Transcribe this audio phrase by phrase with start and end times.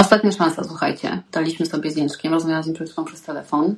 [0.00, 1.22] Ostatnia szansa, słuchajcie.
[1.32, 3.74] Daliśmy sobie z Jędrzkiem, rozmawiałam z chwilą przez telefon.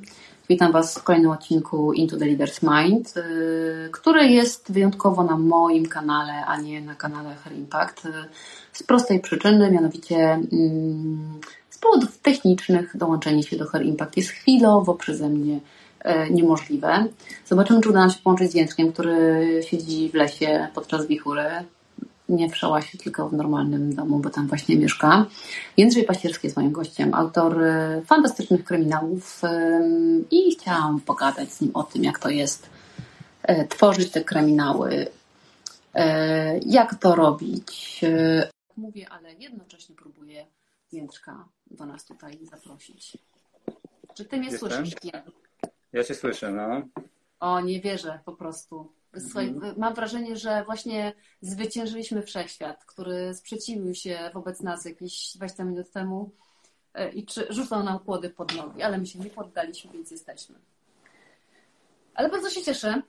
[0.49, 5.85] Witam Was w kolejnym odcinku Into the Leader's Mind, y, który jest wyjątkowo na moim
[5.85, 8.05] kanale, a nie na kanale Her Impact.
[8.05, 8.09] Y,
[8.73, 11.39] z prostej przyczyny, mianowicie mm,
[11.69, 15.59] z powodów technicznych dołączenie się do Her Impact jest chwilowo przeze mnie
[16.05, 17.05] y, niemożliwe.
[17.45, 21.45] Zobaczymy, czy uda nam się połączyć z Jędrzkiem, który siedzi w lesie podczas wichury
[22.31, 25.25] nie w szałasie, tylko w normalnym domu, bo tam właśnie mieszka.
[25.77, 29.41] Jędrzej Pasierski jest moim gościem, autor y, fantastycznych kryminałów
[30.31, 32.69] i chciałam pogadać z nim o tym, jak to jest
[33.49, 35.09] y, tworzyć te kryminały, y,
[36.65, 38.01] jak to robić.
[38.77, 40.45] Mówię, ale jednocześnie próbuję
[40.91, 43.17] Jędrzka do nas tutaj zaprosić.
[44.13, 44.69] Czy ty mnie Jestem?
[44.69, 44.95] słyszysz?
[45.93, 46.81] Ja cię słyszę, no.
[47.39, 48.91] O, nie wierzę po prostu.
[49.19, 49.75] Słuchaj, mhm.
[49.77, 56.31] mam wrażenie, że właśnie zwyciężyliśmy wszechświat, który sprzeciwił się wobec nas jakieś 20 minut temu
[56.93, 60.55] e, i rzucał nam kłody pod nogi, ale my się nie poddaliśmy, więc jesteśmy.
[62.13, 63.01] Ale bardzo się cieszę,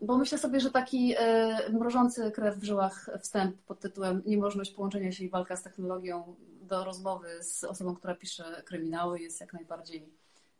[0.00, 5.12] bo myślę sobie, że taki e, mrożący krew w żyłach wstęp pod tytułem Niemożność połączenia
[5.12, 10.08] się i walka z technologią do rozmowy z osobą, która pisze kryminały jest jak najbardziej,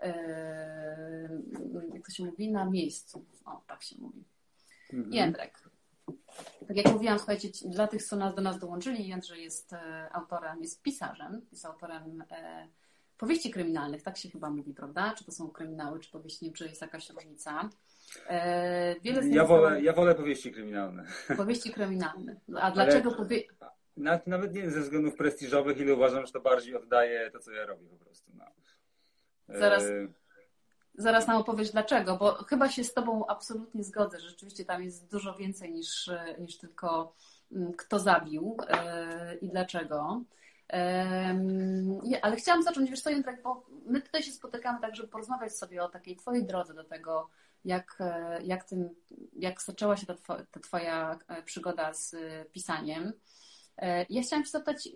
[0.00, 1.28] e,
[1.94, 3.24] jak to się mówi, na miejscu.
[3.44, 4.24] O, tak się mówi.
[4.92, 5.12] Mhm.
[5.12, 5.62] Jędrek.
[6.68, 10.62] Tak jak mówiłam, słuchajcie, dla tych, co nas do nas dołączyli, Jędrzej jest e, autorem,
[10.62, 12.68] jest pisarzem, jest autorem e,
[13.18, 15.14] powieści kryminalnych, tak się chyba mówi, prawda?
[15.18, 17.70] Czy to są kryminały, czy powieści, nie czy jest jakaś różnica.
[18.28, 21.04] E, wiele ja, wolę, ja wolę powieści kryminalne.
[21.36, 22.36] Powieści kryminalne.
[22.60, 23.42] A dlaczego powie...
[24.26, 27.86] Nawet nie ze względów prestiżowych, ile uważam, że to bardziej oddaje to, co ja robię
[27.86, 28.32] po prostu.
[28.34, 28.44] No.
[29.58, 29.84] Zaraz,
[30.94, 34.20] zaraz nam opowiesz dlaczego, bo chyba się z Tobą absolutnie zgodzę.
[34.20, 37.14] Rzeczywiście tam jest dużo więcej niż, niż tylko
[37.52, 40.22] mm, kto zabił e, i dlaczego.
[42.22, 45.82] Ale chciałam zacząć, wiesz co, Jędrek, bo my tutaj się spotykamy tak, żeby porozmawiać sobie
[45.82, 47.30] o takiej Twojej drodze do tego,
[47.64, 48.94] jak, e, jak, tym,
[49.32, 50.14] jak zaczęła się ta,
[50.50, 52.16] ta Twoja e, przygoda z
[52.52, 53.12] pisaniem.
[54.08, 54.88] Ja chciałam Cię zapytać,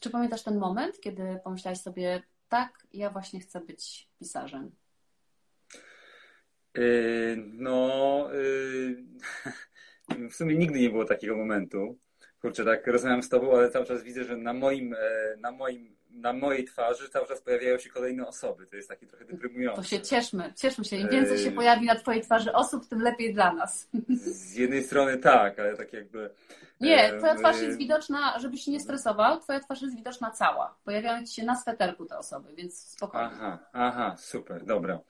[0.00, 4.70] czy pamiętasz ten moment, kiedy pomyślałaś sobie, tak, ja właśnie chcę być pisarzem?
[6.74, 8.28] Yy, no,
[10.08, 11.98] yy, w sumie nigdy nie było takiego momentu.
[12.40, 16.00] Kurczę, tak rozmawiam z tobą, ale cały czas widzę, że na moim, e, na moim
[16.10, 18.66] na mojej twarzy cały czas pojawiają się kolejne osoby.
[18.66, 19.82] To jest takie trochę deprymujące.
[19.82, 20.96] To się cieszmy, cieszmy się.
[20.96, 23.88] Im więcej się pojawi na twojej twarzy osób, tym lepiej dla nas.
[24.08, 26.30] Z jednej strony tak, ale tak jakby
[26.80, 30.74] nie, twoja twarz jest widoczna, żebyś się nie stresował, twoja twarz jest widoczna cała.
[30.84, 33.28] Pojawiają ci się na sweterku te osoby, więc spokojnie.
[33.32, 35.00] Aha, aha, super, dobra.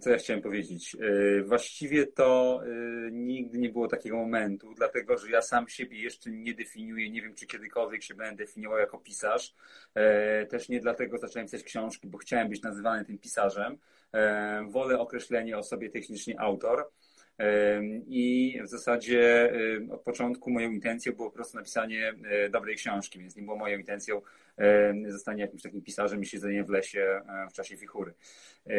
[0.00, 0.96] Co ja chciałem powiedzieć?
[1.00, 6.30] E, właściwie to e, nigdy nie było takiego momentu, dlatego że ja sam siebie jeszcze
[6.30, 9.54] nie definiuję, nie wiem czy kiedykolwiek się będę definiował jako pisarz.
[9.94, 13.78] E, też nie dlatego zacząłem pisać książki, bo chciałem być nazywany tym pisarzem.
[14.68, 16.90] Wolę określenie o sobie technicznie autor.
[18.06, 19.52] I w zasadzie
[19.90, 23.78] od początku moją intencją było po prostu napisanie e, dobrej książki, więc nie było moją
[23.78, 24.20] intencją
[25.08, 28.14] zostanie jakimś takim pisarzem i siedzenie w lesie e, w czasie wichury.
[28.66, 28.76] E,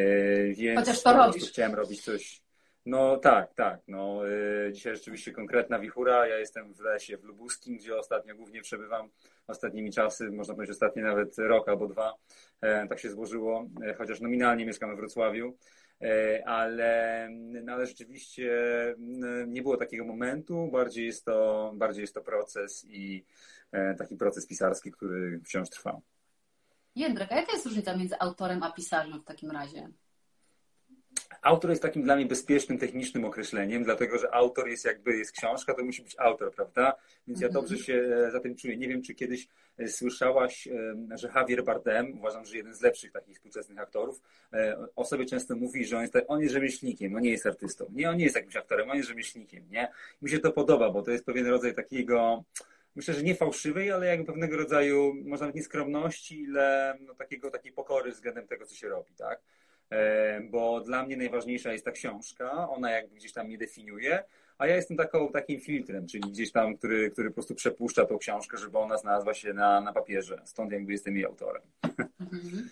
[0.53, 1.49] więc Chociaż to robisz.
[1.49, 2.41] Chciałem robić coś.
[2.85, 3.79] No tak, tak.
[3.87, 4.21] No,
[4.71, 6.27] dzisiaj rzeczywiście konkretna wichura.
[6.27, 9.09] Ja jestem w lesie w Lubuskim, gdzie ostatnio głównie przebywam
[9.47, 12.13] ostatnimi czasy, można powiedzieć ostatni nawet rok albo dwa.
[12.89, 15.57] Tak się złożyło, chociaż nominalnie mieszkam we Wrocławiu.
[16.05, 17.27] E, ale,
[17.63, 18.51] no ale rzeczywiście
[19.47, 23.25] nie było takiego momentu, bardziej jest to, bardziej jest to proces i
[23.71, 26.01] e, taki proces pisarski, który wciąż trwa.
[26.95, 29.89] Jędrek, a jaka jest różnica między autorem a pisarzem w takim razie?
[31.45, 35.73] Autor jest takim dla mnie bezpiecznym, technicznym określeniem, dlatego że autor jest jakby, jest książka,
[35.73, 36.95] to musi być autor, prawda?
[37.27, 38.77] Więc ja dobrze się e, za tym czuję.
[38.77, 39.47] Nie wiem, czy kiedyś
[39.77, 44.21] e, słyszałaś, e, że Javier Bardem, uważam, że jeden z lepszych takich współczesnych aktorów,
[44.95, 47.85] o sobie często mówi, że on jest, on jest rzemieślnikiem, on nie jest artystą.
[47.93, 49.87] Nie, on nie jest jakimś aktorem, on jest rzemieślnikiem, nie?
[50.21, 52.43] Mi się to podoba, bo to jest pewien rodzaj takiego,
[52.95, 57.51] myślę, że nie fałszywej, ale jakby pewnego rodzaju, może nawet nie skromności, ile no, takiego,
[57.51, 59.41] takiej pokory względem tego, co się robi, tak?
[59.89, 64.23] E, bo dla mnie najważniejsza jest ta książka, ona jakby gdzieś tam mnie definiuje,
[64.57, 68.17] a ja jestem taką, takim filtrem, czyli gdzieś tam, który, który po prostu przepuszcza tą
[68.17, 70.41] książkę, żeby ona znalazła się na, na papierze.
[70.45, 71.61] Stąd jakby jestem jej autorem.
[72.19, 72.69] Mhm.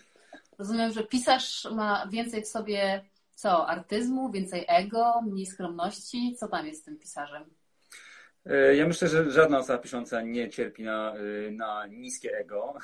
[0.58, 3.68] Rozumiem, że pisarz ma więcej w sobie co?
[3.68, 6.36] Artyzmu, więcej ego, mniej skromności?
[6.38, 7.44] Co tam jest z tym pisarzem?
[8.46, 12.74] E, ja myślę, że żadna osoba pisząca nie cierpi na, e, na niskie ego.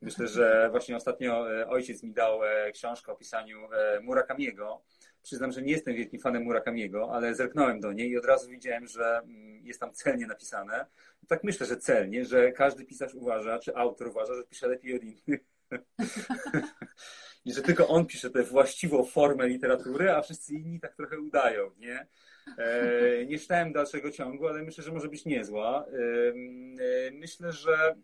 [0.00, 2.40] Myślę, że właśnie ostatnio e, ojciec mi dał
[2.72, 3.58] książkę o pisaniu
[4.02, 4.82] Murakamiego.
[5.22, 8.86] Przyznam, że nie jestem wielkim fanem Murakamiego, ale zerknąłem do niej i od razu widziałem,
[8.86, 10.86] że mm, jest tam celnie napisane.
[11.28, 15.02] Tak myślę, że celnie, że każdy pisarz uważa, czy autor uważa, że pisze lepiej od
[15.02, 15.40] innych.
[17.44, 21.70] I że tylko on pisze tę właściwą formę literatury, a wszyscy inni tak trochę udają,
[21.78, 22.06] nie?
[22.58, 25.86] E, nie czytałem dalszego ciągu, ale myślę, że może być niezła.
[25.86, 27.94] E, myślę, że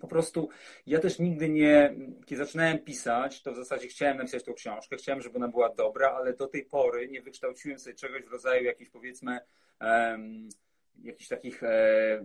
[0.00, 0.48] po prostu
[0.86, 1.94] ja też nigdy nie,
[2.26, 6.10] kiedy zaczynałem pisać, to w zasadzie chciałem napisać tą książkę, chciałem, żeby ona była dobra,
[6.10, 9.38] ale do tej pory nie wykształciłem sobie czegoś w rodzaju jakiejś powiedzmy
[9.80, 10.48] um,
[11.02, 12.20] jakichś takich e,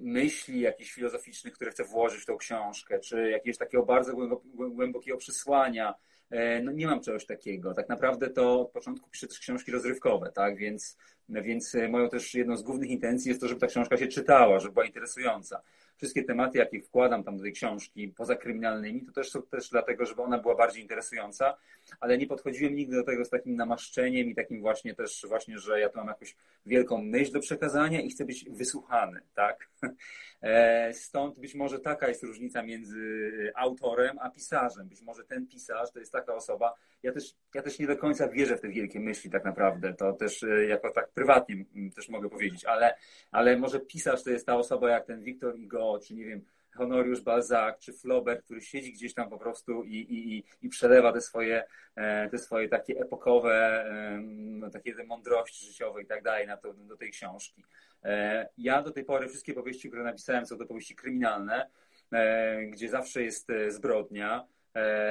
[0.00, 4.12] myśli, jakichś filozoficznych, które chcę włożyć w tą książkę, czy jakiegoś takiego bardzo
[4.54, 5.94] głębokiego przesłania.
[6.30, 7.74] E, no nie mam czegoś takiego.
[7.74, 10.56] Tak naprawdę to od początku piszę też książki rozrywkowe, tak?
[10.56, 10.96] Więc,
[11.28, 14.72] więc moją też jedną z głównych intencji jest to, żeby ta książka się czytała, żeby
[14.72, 15.62] była interesująca
[15.96, 20.06] wszystkie tematy, jakie wkładam tam do tej książki, poza kryminalnymi, to też są też dlatego,
[20.06, 21.56] żeby ona była bardziej interesująca,
[22.00, 25.80] ale nie podchodziłem nigdy do tego z takim namaszczeniem i takim właśnie też właśnie, że
[25.80, 26.36] ja tu mam jakąś
[26.66, 29.68] wielką myśl do przekazania i chcę być wysłuchany, tak?
[30.42, 34.88] E, stąd być może taka jest różnica między autorem a pisarzem.
[34.88, 36.74] Być może ten pisarz to jest taka osoba.
[37.02, 39.94] Ja też, ja też nie do końca wierzę w te wielkie myśli, tak naprawdę.
[39.94, 41.64] To też e, jako tak prywatnie
[41.94, 42.94] też mogę powiedzieć, ale,
[43.30, 46.42] ale może pisarz to jest ta osoba jak ten Wiktor Hugo, czy nie wiem,
[46.76, 51.20] Honoriusz Balzac czy Flaubert, który siedzi gdzieś tam po prostu i, i, i przelewa te
[51.20, 51.64] swoje,
[51.94, 53.84] e, te swoje takie epokowe,
[54.32, 57.64] no, takie mądrości życiowe i tak dalej na to, do tej książki.
[58.04, 61.70] E, ja do tej pory wszystkie powieści, które napisałem, są to powieści kryminalne,
[62.12, 64.46] e, gdzie zawsze jest zbrodnia,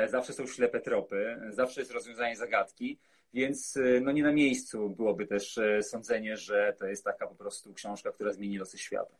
[0.07, 2.99] zawsze są ślepe tropy, zawsze jest rozwiązanie zagadki.
[3.35, 8.11] Więc no nie na miejscu byłoby też sądzenie, że to jest taka po prostu książka,
[8.11, 9.15] która zmieni losy świata.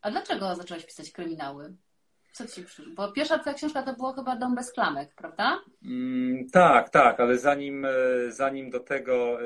[0.00, 1.74] A dlaczego zacząłeś pisać kryminały?
[2.34, 2.64] Co ci
[2.94, 5.60] Bo pierwsza twoja książka to było chyba Dom bez klamek, prawda?
[5.84, 7.90] Mm, tak, tak, ale zanim, e,
[8.28, 9.44] zanim do tego e,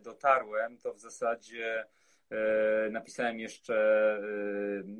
[0.00, 1.84] dotarłem, to w zasadzie
[2.30, 3.74] e, napisałem jeszcze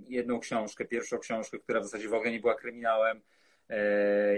[0.08, 3.20] jedną książkę, pierwszą książkę, która w zasadzie w ogóle nie była kryminałem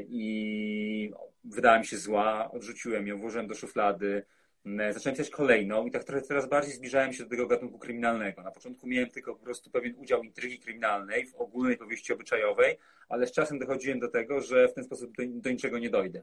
[0.09, 1.13] i
[1.45, 4.25] wydała mi się zła, odrzuciłem ją, włożyłem do szuflady
[4.67, 8.43] E, zacząłem pisać kolejną i tak trochę coraz bardziej zbliżałem się do tego gatunku kryminalnego.
[8.43, 12.79] Na początku miałem tylko po prostu pewien udział intrygi kryminalnej w ogólnej powieści obyczajowej,
[13.09, 16.23] ale z czasem dochodziłem do tego, że w ten sposób do, do niczego nie dojdę.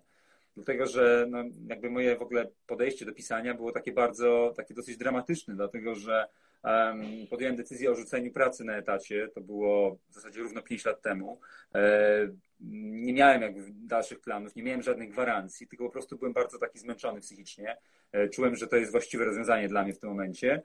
[0.55, 4.97] Dlatego, że no, jakby moje w ogóle podejście do pisania było takie bardzo, takie dosyć
[4.97, 6.27] dramatyczne, dlatego, że
[6.63, 11.01] um, podjąłem decyzję o rzuceniu pracy na etacie, to było w zasadzie równo 5 lat
[11.01, 11.39] temu.
[11.75, 12.27] E,
[12.59, 16.79] nie miałem jakby dalszych planów, nie miałem żadnych gwarancji, tylko po prostu byłem bardzo taki
[16.79, 17.77] zmęczony psychicznie.
[18.11, 20.61] E, czułem, że to jest właściwe rozwiązanie dla mnie w tym momencie.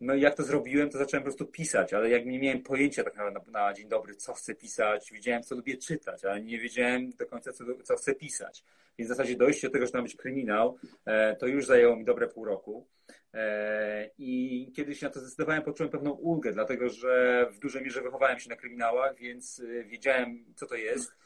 [0.00, 3.04] No i jak to zrobiłem, to zacząłem po prostu pisać, ale jak nie miałem pojęcia
[3.04, 6.58] tak naprawdę na, na dzień dobry, co chcę pisać, wiedziałem, co lubię czytać, ale nie
[6.58, 8.64] wiedziałem do końca, co, co chcę pisać.
[8.98, 12.04] Więc w zasadzie dojście do tego, że tam być kryminał, e, to już zajęło mi
[12.04, 12.86] dobre pół roku.
[13.34, 18.02] E, I kiedy się na to zdecydowałem, poczułem pewną ulgę, dlatego że w dużej mierze
[18.02, 21.23] wychowałem się na kryminałach, więc wiedziałem, co to jest.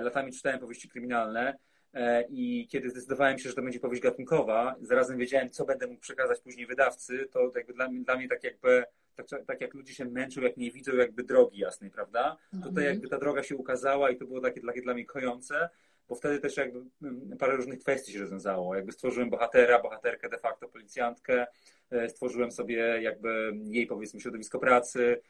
[0.00, 1.54] Latami czytałem powieści kryminalne
[1.94, 6.00] E, I kiedy zdecydowałem się, że to będzie powieść gatunkowa, zarazem wiedziałem, co będę mógł
[6.00, 8.84] przekazać później wydawcy, to jakby dla mnie, dla mnie tak jakby,
[9.16, 12.36] tak, tak jak ludzie się męczą, jak nie widzą jakby drogi jasnej, prawda?
[12.50, 12.86] Tutaj mhm.
[12.86, 15.68] jakby ta droga się ukazała i to było takie, takie dla mnie kojące,
[16.08, 18.74] bo wtedy też jakby mm, parę różnych kwestii się rozwiązało.
[18.74, 21.46] Jakby stworzyłem bohatera, bohaterkę de facto policjantkę,
[21.90, 25.20] e, stworzyłem sobie jakby jej powiedzmy środowisko pracy,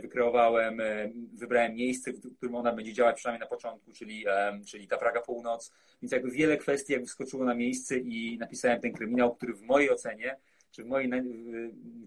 [0.00, 0.82] wykreowałem,
[1.32, 4.24] wybrałem miejsce, w którym ona będzie działać przynajmniej na początku, czyli,
[4.66, 5.72] czyli ta Praga Północ.
[6.02, 9.90] Więc jakby wiele kwestii jakby wskoczyło na miejsce i napisałem ten kryminał, który w mojej
[9.90, 10.36] ocenie,
[10.70, 11.10] czy w mojej,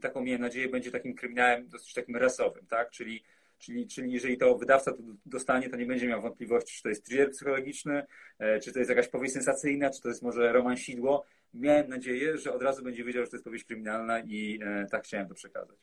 [0.01, 2.89] taką miałem nadzieję, będzie takim kryminałem dosyć takim rasowym, tak?
[2.91, 3.23] Czyli
[3.57, 7.05] Czyli, czyli jeżeli to wydawca to dostanie, to nie będzie miał wątpliwości, czy to jest
[7.05, 8.03] thriller psychologiczny,
[8.39, 11.25] e, czy to jest jakaś powieść sensacyjna, czy to jest może roman sidło.
[11.53, 15.03] Miałem nadzieję, że od razu będzie wiedział, że to jest powieść kryminalna i e, tak
[15.03, 15.77] chciałem to przekazać.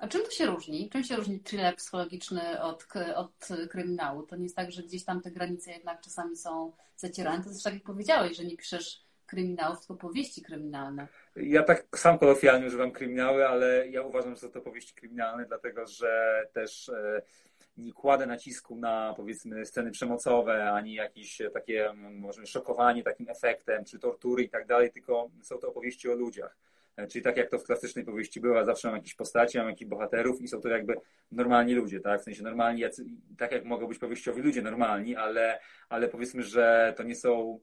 [0.00, 0.90] A czym to się różni?
[0.90, 4.22] Czym się różni thriller psychologiczny od, od kryminału?
[4.22, 7.44] To nie jest tak, że gdzieś tam te granice jednak czasami są zacierane.
[7.44, 11.08] To jest tak jak powiedziałeś, że nie piszesz kryminałów, tylko powieści kryminalne.
[11.36, 16.42] Ja tak sam kolokwialnie używam kryminały, ale ja uważam, że to powieści kryminalne, dlatego że
[16.52, 17.22] też e,
[17.76, 23.98] nie kładę nacisku na powiedzmy sceny przemocowe, ani jakieś takie może szokowanie takim efektem, czy
[23.98, 26.56] tortury i tak dalej, tylko są to opowieści o ludziach
[27.08, 30.40] czyli tak jak to w klasycznej powieści była, zawsze mam jakieś postaci, mam jakichś bohaterów
[30.40, 30.94] i są to jakby
[31.32, 32.20] normalni ludzie, tak?
[32.20, 32.82] W sensie normalni,
[33.38, 37.60] tak jak mogą być powieściowi ludzie normalni, ale, ale powiedzmy, że to nie są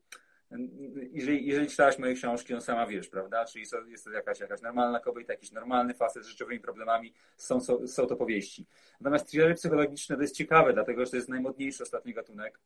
[1.12, 3.46] jeżeli, jeżeli czytałaś moje książki, no sama wiesz, prawda?
[3.46, 7.88] Czyli jest to jakaś, jakaś normalna kobieta, jakiś normalny facet z życiowymi problemami, są, są,
[7.88, 8.68] są to powieści.
[9.02, 12.60] Natomiast thrillery psychologiczne to jest ciekawe, dlatego że to jest najmodniejszy ostatni gatunek.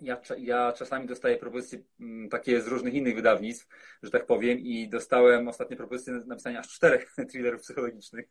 [0.00, 3.66] Ja, ja czasami dostaję propozycje mm, takie z różnych innych wydawnictw,
[4.02, 8.26] że tak powiem, i dostałem ostatnie propozycje napisania aż czterech thrillerów psychologicznych.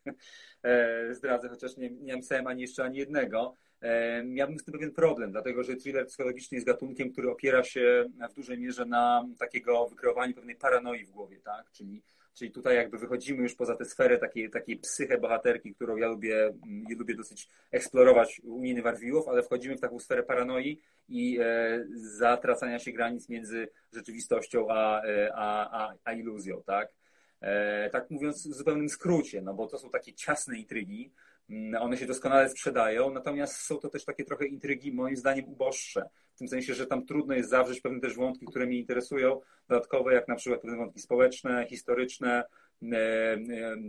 [0.63, 3.55] E, zdradzę, chociaż nie, nie napisałem ani jeszcze ani jednego.
[3.81, 8.05] E, miałbym z tym pewien problem, dlatego że thriller psychologiczny jest gatunkiem, który opiera się
[8.31, 11.71] w dużej mierze na takiego wykreowaniu pewnej paranoi w głowie, tak?
[11.71, 12.03] Czyli,
[12.35, 16.53] czyli tutaj jakby wychodzimy już poza tę sferę takiej, takiej psychę bohaterki, którą ja lubię,
[16.89, 21.85] ja lubię dosyć eksplorować u Niny Warwiłów, ale wchodzimy w taką sferę paranoi i e,
[21.93, 26.89] zatracania się granic między rzeczywistością a, e, a, a, a iluzją, tak?
[27.41, 31.24] E, tak mówiąc w zupełnym skrócie, no bo to są takie ciasne intrygi, Mm,
[31.79, 36.09] one się doskonale sprzedają, natomiast są to też takie trochę intrygi, moim zdaniem, uboższe.
[36.35, 40.13] W tym sensie, że tam trudno jest zawrzeć pewne też wątki, które mnie interesują, dodatkowe,
[40.13, 42.43] jak na przykład pewne wątki społeczne, historyczne,
[42.83, 43.37] e, e,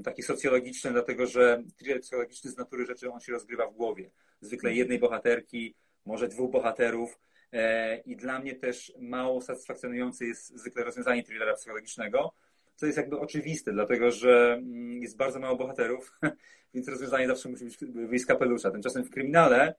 [0.05, 4.11] takie socjologiczne, dlatego że thriller psychologiczny z natury rzeczy on się rozgrywa w głowie.
[4.41, 5.75] Zwykle jednej bohaterki,
[6.07, 7.19] może dwóch bohaterów.
[7.53, 12.35] E, I dla mnie też mało satysfakcjonujące jest zwykle rozwiązanie thrillera psychologicznego,
[12.77, 16.13] co jest jakby oczywiste, dlatego że mm, jest bardzo mało bohaterów,
[16.75, 18.71] więc rozwiązanie zawsze musi być wyjść z kapelusza.
[18.71, 19.75] Tymczasem w kryminale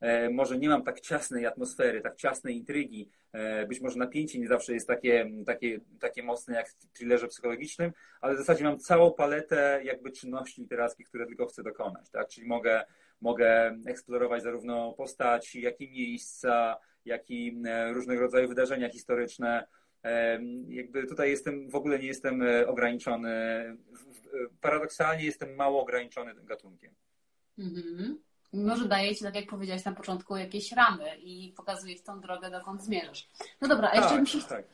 [0.00, 4.48] e, może nie mam tak ciasnej atmosfery, tak ciasnej intrygi, e, być może napięcie nie
[4.48, 9.10] zawsze jest takie, takie, takie mocne jak w thrillerze psychologicznym, ale w zasadzie mam całą
[9.10, 12.28] paletę jakby czynności literackich, które tylko chcę dokonać, tak?
[12.28, 12.84] Czyli mogę,
[13.20, 19.66] mogę eksplorować zarówno postaci, jak i miejsca, jak i e, różnego rodzaju wydarzenia historyczne,
[20.68, 23.30] jakby tutaj jestem, w ogóle nie jestem e, ograniczony.
[24.60, 26.94] Paradoksalnie jestem mało ograniczony tym gatunkiem.
[27.58, 28.18] Mhm.
[28.52, 32.50] Może daje Ci, tak jak powiedziałeś na początku, jakieś ramy i pokazuje Ci tą drogę,
[32.50, 33.28] dokąd zmierzasz.
[33.60, 34.64] No dobra, a jeszcze, tak, się, tak.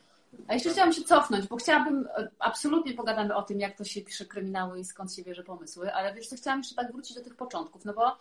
[0.48, 4.00] a jeszcze chciałam się cofnąć, bo chciałabym, e, absolutnie pogadamy o tym, jak to się
[4.00, 7.24] pisze kryminały i skąd się bierze pomysły, ale wiesz co, chciałam jeszcze tak wrócić do
[7.24, 8.18] tych początków, no bo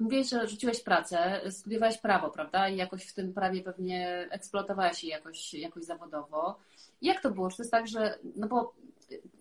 [0.00, 2.68] mówiłeś, że rzuciłeś pracę, studiowałeś prawo, prawda?
[2.68, 6.58] I jakoś w tym prawie pewnie eksploatowałeś je jakoś, jakoś zawodowo.
[7.02, 7.50] Jak to było?
[7.50, 8.74] Czy to jest tak, że, no bo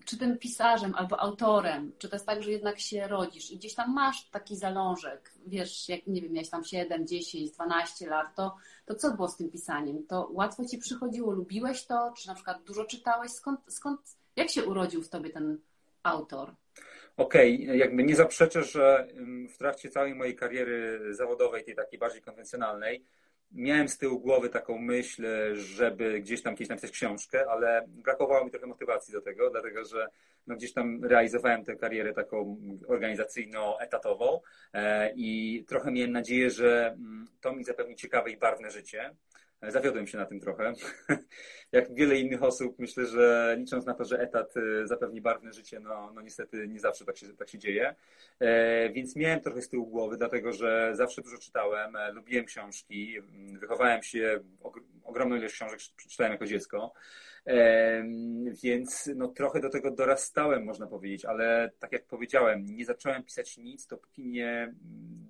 [0.05, 3.75] czy tym pisarzem albo autorem, czy to jest tak, że jednak się rodzisz i gdzieś
[3.75, 8.55] tam masz taki zalążek, wiesz, jak nie wiem, miałeś tam 7, 10, 12 lat, to,
[8.85, 10.07] to co było z tym pisaniem?
[10.07, 13.31] To łatwo ci przychodziło, lubiłeś to, czy na przykład dużo czytałeś?
[13.31, 13.99] Skąd, skąd
[14.35, 15.57] jak się urodził w tobie ten
[16.03, 16.55] autor?
[17.17, 19.07] Okej, okay, jakby nie zaprzeczę, że
[19.53, 23.05] w trakcie całej mojej kariery zawodowej, tej takiej bardziej konwencjonalnej,
[23.51, 25.25] miałem z tyłu głowy taką myśl,
[25.55, 30.07] żeby gdzieś tam kiedyś napisać książkę, ale brakowało mi trochę motywacji do tego, dlatego że
[30.47, 34.39] no gdzieś tam realizowałem tę karierę taką organizacyjno-etatową
[34.73, 36.97] e, i trochę miałem nadzieję, że
[37.41, 39.15] to mi zapewni ciekawe i barwne życie.
[39.67, 40.73] Zawiodłem się na tym trochę.
[41.71, 45.79] Jak wiele innych osób, myślę, że licząc na to, że etat y, zapewni barwne życie,
[45.79, 47.95] no, no niestety nie zawsze tak się, tak się dzieje.
[48.39, 53.15] E, więc miałem trochę z tyłu głowy, dlatego że zawsze dużo czytałem, e, lubiłem książki,
[53.59, 54.39] wychowałem się,
[55.03, 56.93] ogromną ilość książek przeczytałem jako dziecko.
[57.47, 58.03] E,
[58.63, 63.57] więc no, trochę do tego dorastałem, można powiedzieć, ale tak jak powiedziałem, nie zacząłem pisać
[63.57, 64.73] nic, dopóki nie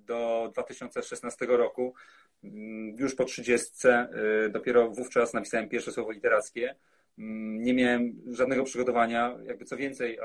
[0.06, 1.94] do 2016 roku,
[2.44, 4.00] Mm, już po 30, y,
[4.50, 6.74] dopiero wówczas napisałem pierwsze słowo literackie.
[7.18, 9.38] Mm, nie miałem żadnego przygotowania.
[9.46, 10.18] Jakby co więcej,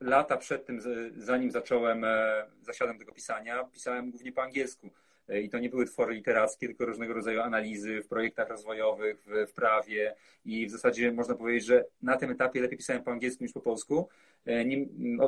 [0.00, 0.80] lata przed tym,
[1.16, 4.90] zanim zacząłem, e, zasiadłem tego pisania, pisałem głównie po angielsku.
[5.28, 9.50] E, I to nie były twory literackie, tylko różnego rodzaju analizy w projektach rozwojowych, w,
[9.50, 10.14] w prawie.
[10.44, 13.60] I w zasadzie można powiedzieć, że na tym etapie lepiej pisałem po angielsku niż po
[13.60, 14.08] polsku,
[14.44, 14.86] e, nie,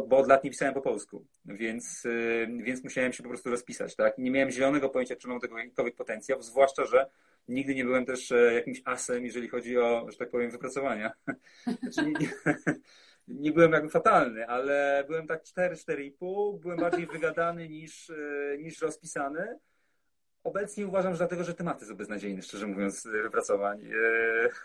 [0.08, 3.96] bo od lat nie pisałem po polsku, więc, e, więc musiałem się po prostu rozpisać.
[3.96, 4.18] Tak?
[4.18, 7.06] Nie miałem zielonego pojęcia, czy mam tego jakikolwiek potencjał, zwłaszcza, że
[7.48, 11.12] nigdy nie byłem też jakimś asem, jeżeli chodzi o, że tak powiem, wypracowania.
[11.82, 12.54] Znaczy, nie,
[13.42, 18.12] nie byłem jakby fatalny, ale byłem tak 4-4,5, byłem bardziej wygadany niż,
[18.58, 19.58] niż rozpisany.
[20.46, 23.80] Obecnie uważam, że dlatego, że tematy są beznadziejne, szczerze mówiąc, wypracowań.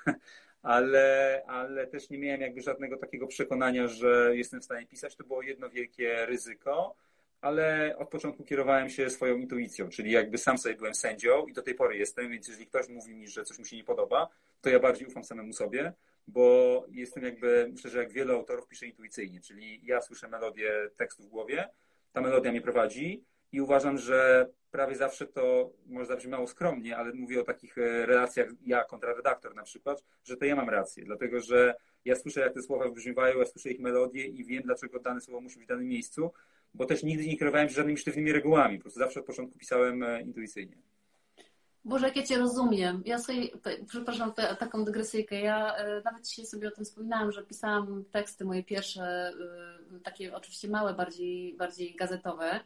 [0.07, 0.13] E,
[0.61, 5.15] ale, ale też nie miałem jakby żadnego takiego przekonania, że jestem w stanie pisać.
[5.15, 6.95] To było jedno wielkie ryzyko,
[7.41, 11.61] ale od początku kierowałem się swoją intuicją, czyli jakby sam sobie byłem sędzią i do
[11.61, 14.27] tej pory jestem, więc jeżeli ktoś mówi mi, że coś mu się nie podoba,
[14.61, 15.93] to ja bardziej ufam samemu sobie,
[16.27, 21.23] bo jestem jakby, myślę, że jak wiele autorów pisze intuicyjnie, czyli ja słyszę melodię tekstu
[21.23, 21.69] w głowie,
[22.13, 27.13] ta melodia mnie prowadzi i uważam, że prawie zawsze to może zabrzmi mało skromnie, ale
[27.13, 31.05] mówię o takich e, relacjach ja kontra redaktor na przykład, że to ja mam rację,
[31.05, 34.99] dlatego że ja słyszę, jak te słowa wybrzmiewają, ja słyszę ich melodię i wiem, dlaczego
[34.99, 36.31] dane słowo musi być w danym miejscu,
[36.73, 40.03] bo też nigdy nie kierowałem się żadnymi sztywnymi regułami, po prostu zawsze od początku pisałem
[40.03, 40.77] e, intuicyjnie.
[41.85, 43.01] Boże, jak ja Cię rozumiem.
[43.05, 43.47] Ja sobie,
[43.87, 45.41] przepraszam, te, taką dygresyjkę.
[45.41, 49.33] Ja e, nawet dzisiaj sobie o tym wspominałam, że pisałam teksty moje pierwsze,
[50.03, 52.59] takie oczywiście małe, bardziej, bardziej gazetowe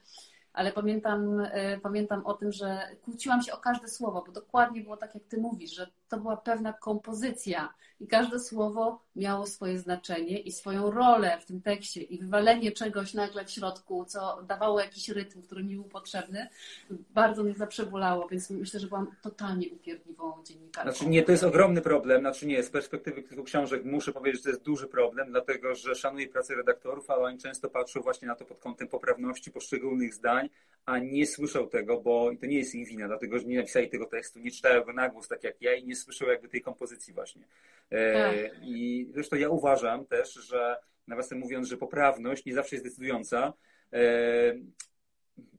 [0.56, 4.98] ale pamiętam, e, pamiętam o tym, że kłóciłam się o każde słowo, bo dokładnie było
[4.98, 10.40] tak, jak ty mówisz, że to była pewna kompozycja i każde słowo miało swoje znaczenie
[10.40, 15.10] i swoją rolę w tym tekście i wywalenie czegoś nagle w środku, co dawało jakiś
[15.10, 16.48] rytm, który mi był potrzebny,
[16.90, 20.92] bardzo mnie zaprzebulało, więc myślę, że byłam totalnie upierdliwą dziennikarką.
[20.92, 24.44] Znaczy nie, to jest ogromny problem, znaczy nie, z perspektywy kilku książek muszę powiedzieć, że
[24.44, 28.36] to jest duży problem, dlatego, że szanuję pracę redaktorów, ale oni często patrzą właśnie na
[28.36, 30.50] to pod kątem poprawności poszczególnych zdań,
[30.86, 34.06] a nie słyszał tego, bo to nie jest ich wina, dlatego że nie napisali tego
[34.06, 37.14] tekstu, nie czytają go na głos tak jak ja i nie słyszał jakby tej kompozycji
[37.14, 37.48] właśnie.
[37.90, 38.52] E, tak.
[38.62, 40.76] I zresztą ja uważam też, że
[41.08, 43.54] nawiasem mówiąc, że poprawność nie zawsze jest decydująca.
[43.94, 44.00] E,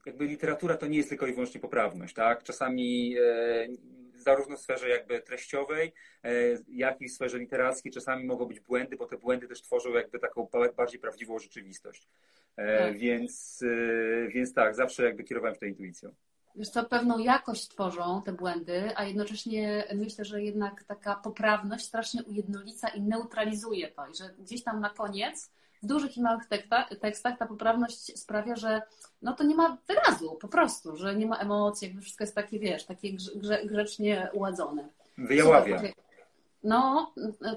[0.07, 2.43] jakby literatura to nie jest tylko i wyłącznie poprawność, tak?
[2.43, 3.69] Czasami e,
[4.15, 5.93] zarówno w sferze jakby treściowej,
[6.69, 10.19] jak i w sferze literackiej czasami mogą być błędy, bo te błędy też tworzą jakby
[10.19, 12.09] taką bardziej prawdziwą rzeczywistość.
[12.57, 12.99] Tak.
[12.99, 13.65] Więc,
[14.29, 16.15] więc tak, zawsze jakby kierowałem się tą intuicją.
[16.57, 22.25] Wiesz co, pewną jakość tworzą te błędy, a jednocześnie myślę, że jednak taka poprawność strasznie
[22.25, 24.07] ujednolica i neutralizuje to.
[24.07, 25.51] I że gdzieś tam na koniec,
[25.83, 28.83] w dużych i małych tekstach, tekstach ta poprawność sprawia, że
[29.23, 32.59] no to nie ma wyrazu po prostu, że nie ma emocji, jakby wszystko jest takie,
[32.59, 34.89] wiesz, takie grze, grzecznie uładzone.
[35.19, 35.83] Wyjaławia.
[36.65, 37.13] No,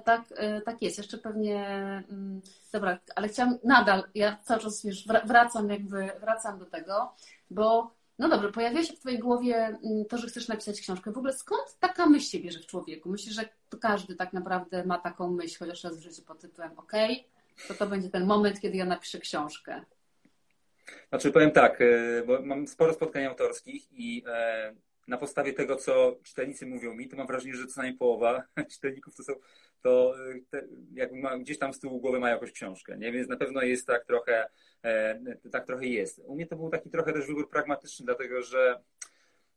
[0.05, 0.21] tak,
[0.65, 0.97] tak jest.
[0.97, 1.65] Jeszcze pewnie.
[2.09, 2.41] Mm,
[2.71, 7.13] dobra, ale chciałam nadal, ja cały czas wiesz, wracam jakby, wracam do tego,
[7.49, 11.11] bo no dobrze, pojawia się w Twojej głowie mm, to, że chcesz napisać książkę.
[11.11, 13.09] W ogóle skąd taka myśl się bierze w człowieku?
[13.09, 13.49] Myślę, że
[13.81, 16.91] każdy tak naprawdę ma taką myśl, chociaż raz w życiu pod tytułem OK,
[17.67, 19.85] to to będzie ten moment, kiedy ja napiszę książkę.
[21.09, 24.75] Znaczy powiem tak, e, bo mam sporo spotkań autorskich i e,
[25.07, 29.15] na podstawie tego, co czytelnicy mówią mi, to mam wrażenie, że co najmniej połowa czytelników
[29.15, 29.33] to są,
[29.81, 30.15] to
[30.49, 33.11] te, jakby ma, gdzieś tam z tyłu głowy mają jakąś książkę, nie?
[33.11, 34.49] Więc na pewno jest tak trochę,
[34.83, 36.21] e, tak trochę jest.
[36.25, 38.79] U mnie to był taki trochę też wybór pragmatyczny, dlatego że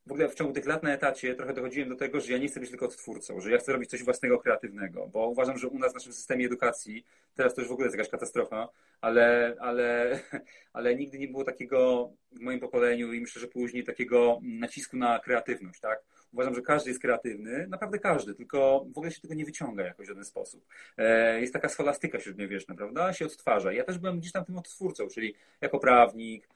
[0.06, 2.48] w ogóle w ciągu tych lat na etacie trochę dochodziłem do tego, że ja nie
[2.48, 5.78] chcę być tylko twórcą, że ja chcę robić coś własnego, kreatywnego, bo uważam, że u
[5.78, 8.68] nas w naszym systemie edukacji, teraz to już w ogóle jest jakaś katastrofa,
[9.00, 10.20] ale, ale,
[10.72, 15.18] ale nigdy nie było takiego w moim pokoleniu i myślę, że później takiego nacisku na
[15.18, 16.02] kreatywność, tak?
[16.32, 20.06] Uważam, że każdy jest kreatywny, naprawdę każdy, tylko w ogóle się tego nie wyciąga jakoś
[20.06, 20.66] w żaden sposób.
[20.96, 23.12] E, jest taka scholastyka średniowieczna, prawda?
[23.12, 23.72] Się odtwarza.
[23.72, 26.48] Ja też byłem gdzieś tam tym odtwórcą, czyli jako prawnik,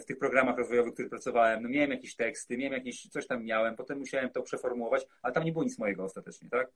[0.00, 3.44] w tych programach rozwojowych, w których pracowałem, no miałem jakieś teksty, miałem jakieś, coś tam
[3.44, 6.70] miałem, potem musiałem to przeformułować, ale tam nie było nic mojego ostatecznie, tak?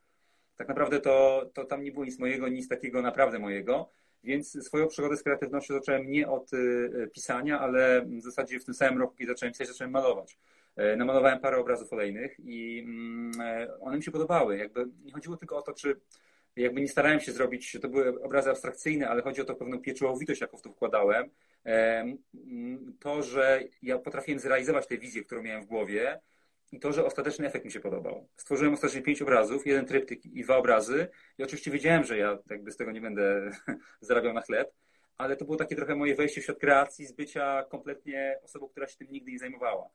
[0.56, 3.90] Tak naprawdę to, to tam nie było nic mojego, nic takiego naprawdę mojego,
[4.24, 8.74] więc swoją przygodę z kreatywnością zacząłem nie od y, pisania, ale w zasadzie w tym
[8.74, 10.38] samym roku, kiedy zacząłem pisać, zacząłem malować.
[10.76, 14.58] E, namalowałem parę obrazów olejnych i mm, e, one mi się podobały.
[14.58, 16.00] Jakby nie chodziło tylko o to, czy
[16.56, 20.40] jakby nie starałem się zrobić, to były obrazy abstrakcyjne, ale chodzi o to pewną pieczołowitość,
[20.40, 21.30] jaką w to wkładałem
[23.00, 26.20] to, że ja potrafiłem zrealizować tę wizję, którą miałem w głowie
[26.72, 28.28] i to, że ostateczny efekt mi się podobał.
[28.36, 32.72] Stworzyłem ostatecznie pięć obrazów, jeden tryptyk i dwa obrazy i oczywiście wiedziałem, że ja jakby
[32.72, 33.50] z tego nie będę
[34.00, 34.72] zarabiał na chleb,
[35.18, 38.86] ale to było takie trochę moje wejście w świat kreacji z bycia kompletnie osobą, która
[38.86, 39.88] się tym nigdy nie zajmowała.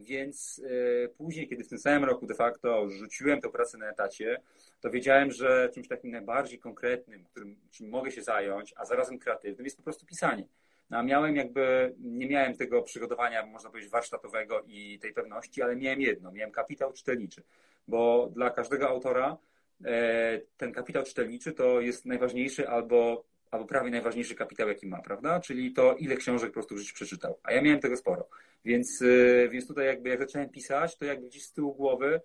[0.00, 0.62] Więc
[1.04, 4.40] e, później, kiedy w tym samym roku de facto rzuciłem tę pracę na etacie,
[4.80, 9.64] to wiedziałem, że czymś takim najbardziej konkretnym, którym czym mogę się zająć, a zarazem kreatywnym,
[9.64, 10.44] jest po prostu pisanie.
[10.90, 15.76] No, a miałem jakby, nie miałem tego przygotowania, można powiedzieć, warsztatowego i tej pewności, ale
[15.76, 17.42] miałem jedno, miałem kapitał czytelniczy,
[17.88, 19.36] bo dla każdego autora
[19.84, 25.40] e, ten kapitał czytelniczy to jest najważniejszy albo, albo prawie najważniejszy kapitał, jaki ma, prawda?
[25.40, 27.38] Czyli to, ile książek po prostu w życiu przeczytał.
[27.42, 28.28] A ja miałem tego sporo.
[28.66, 32.20] Więc, e, więc tutaj jakby jak zacząłem pisać, to jakby gdzieś z tyłu głowy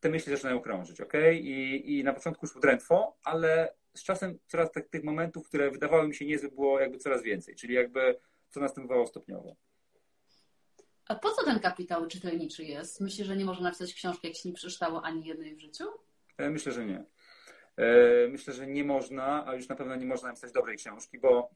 [0.00, 1.12] te myśli zaczynają krążyć, ok?
[1.40, 6.08] I, i na początku już drętwo, ale z czasem coraz tych, tych momentów, które wydawały
[6.08, 8.18] mi się niezłe, było jakby coraz więcej, czyli jakby
[8.50, 9.56] co następowało stopniowo.
[11.08, 13.00] A po co ten kapitał czytelniczy jest?
[13.00, 15.84] Myślę, że nie można napisać książki, jak się nie przeczytało ani jednej w życiu?
[16.38, 17.04] E, myślę, że nie.
[17.76, 21.50] E, myślę, że nie można, a już na pewno nie można napisać dobrej książki, bo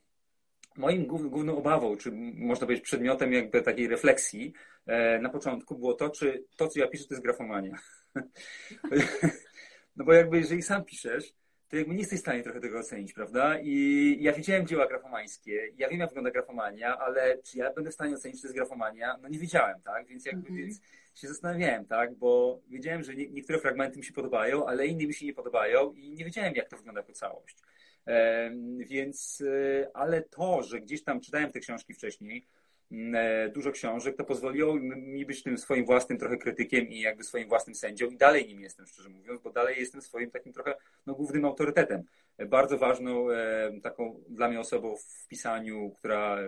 [0.77, 4.53] moim główną obawą, czy można powiedzieć przedmiotem jakby takiej refleksji
[4.87, 7.79] e, na początku było to, czy to, co ja piszę, to jest grafomania.
[9.97, 11.35] No bo jakby jeżeli sam piszesz,
[11.69, 13.61] to jakby nie jesteś w stanie trochę tego ocenić, prawda?
[13.61, 17.95] I ja widziałem dzieła grafomańskie, ja wiem jak wygląda grafomania, ale czy ja będę w
[17.95, 19.17] stanie ocenić, czy to jest grafomania?
[19.23, 20.07] No nie wiedziałem, tak?
[20.07, 20.57] Więc jakby -hmm.
[20.57, 20.81] więc
[21.15, 22.15] się zastanawiałem, tak?
[22.15, 25.93] Bo wiedziałem, że nie, niektóre fragmenty mi się podobają, ale inne mi się nie podobają
[25.93, 27.57] i nie wiedziałem, jak to wygląda jako całość.
[28.79, 32.47] Więc, e, ale to, że gdzieś tam czytałem te książki wcześniej,
[32.92, 37.49] mm, dużo książek, to pozwoliło mi być tym swoim własnym trochę krytykiem i jakby swoim
[37.49, 40.75] własnym sędzią i dalej nim jestem, szczerze mówiąc, bo dalej jestem swoim takim trochę
[41.07, 42.03] no, głównym autorytetem.
[42.49, 43.27] Bardzo ważną
[43.83, 46.38] taką dla mnie osobą w pisaniu, która,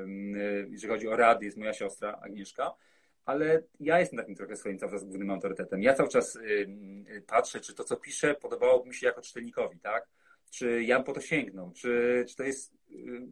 [0.69, 2.75] jeżeli chodzi o rady, jest moja siostra Agnieszka,
[3.25, 5.83] ale ja jestem takim trochę swoim cały czas głównym autorytetem.
[5.83, 6.39] Ja cały czas
[7.27, 10.09] patrzę, czy to, co piszę, podobałoby mi się jako czytelnikowi, tak?
[10.51, 12.73] Czy ja po to sięgnął, czy, czy to jest,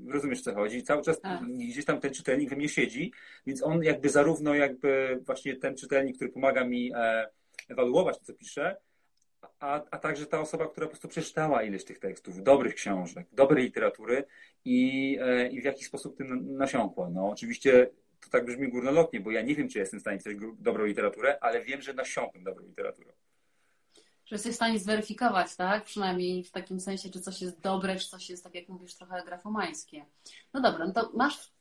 [0.08, 0.82] rozumiesz co chodzi?
[0.82, 1.38] Cały czas A.
[1.38, 1.48] Tak.
[1.48, 3.12] gdzieś tam ten czytelnik we mnie siedzi,
[3.46, 7.28] więc on jakby zarówno jakby właśnie ten czytelnik, który pomaga mi e,
[7.68, 8.76] ewaluować to, co piszę,
[9.60, 13.64] a, a także ta osoba, która po prostu przeczytała ileś tych tekstów, dobrych książek, dobrej
[13.64, 14.24] literatury
[14.64, 17.10] i, e, i w jaki sposób tym nasiąkła.
[17.10, 20.36] No oczywiście to tak brzmi górnolotnie, bo ja nie wiem, czy jestem w stanie pisać
[20.58, 23.12] dobrą literaturę, ale wiem, że nasiąkłem dobrą literaturę.
[24.26, 25.84] Że jesteś w stanie zweryfikować, tak?
[25.84, 29.22] Przynajmniej w takim sensie, czy coś jest dobre, czy coś jest, tak jak mówisz, trochę
[29.24, 30.04] grafomańskie.
[30.54, 31.52] No dobra, no to masz,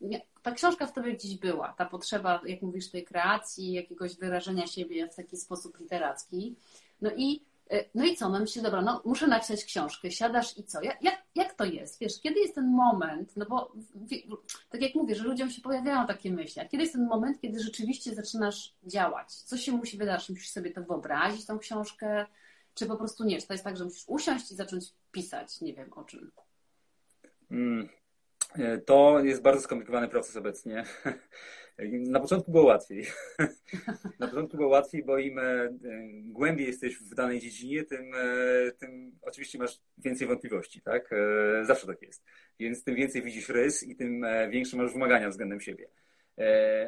[0.41, 5.08] ta książka w tobie gdzieś była, ta potrzeba, jak mówisz, tej kreacji, jakiegoś wyrażenia siebie
[5.08, 6.56] w taki sposób literacki.
[7.01, 8.30] No i E, no i co?
[8.30, 10.82] No myślisz, dobra, no muszę napisać książkę, siadasz i co?
[10.82, 11.99] Jak, jak, jak to jest?
[11.99, 13.71] Wiesz, kiedy jest ten moment, no bo
[14.69, 17.60] tak jak mówię, że ludziom się pojawiają takie myśli, a kiedy jest ten moment, kiedy
[17.60, 19.34] rzeczywiście zaczynasz działać?
[19.34, 20.30] Co się musi wydarzyć?
[20.30, 22.25] Musisz sobie to wyobrazić, tą książkę,
[22.75, 23.41] czy po prostu nie?
[23.41, 25.61] Czy to jest tak, że musisz usiąść i zacząć pisać?
[25.61, 26.31] Nie wiem o czym.
[27.51, 27.89] Mm,
[28.55, 30.83] e, to jest bardzo skomplikowany proces obecnie.
[31.89, 33.05] Na początku było łatwiej.
[34.19, 35.69] Na początku było łatwiej, bo im e,
[36.23, 41.09] głębiej jesteś w danej dziedzinie, tym, e, tym oczywiście masz więcej wątpliwości, tak?
[41.63, 42.23] Zawsze tak jest.
[42.59, 45.89] Więc tym więcej widzisz rys i tym większe masz wymagania względem siebie.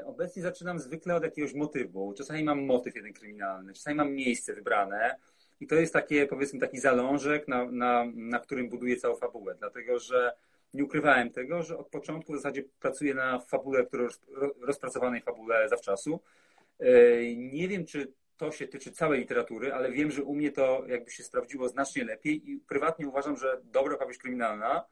[0.05, 2.13] Obecnie zaczynam zwykle od jakiegoś motywu.
[2.13, 5.15] Czasami mam motyw jeden kryminalny, czasami mam miejsce wybrane
[5.59, 9.55] i to jest takie, powiedzmy, taki zalążek, na, na, na którym buduję całą fabułę.
[9.59, 10.33] Dlatego, że
[10.73, 14.07] nie ukrywałem tego, że od początku w zasadzie pracuję na fabule, które
[14.61, 16.19] rozpracowanej fabule zawczasu.
[17.35, 21.11] Nie wiem, czy to się tyczy całej literatury, ale wiem, że u mnie to jakby
[21.11, 24.85] się sprawdziło znacznie lepiej i prywatnie uważam, że dobra opowieść kryminalna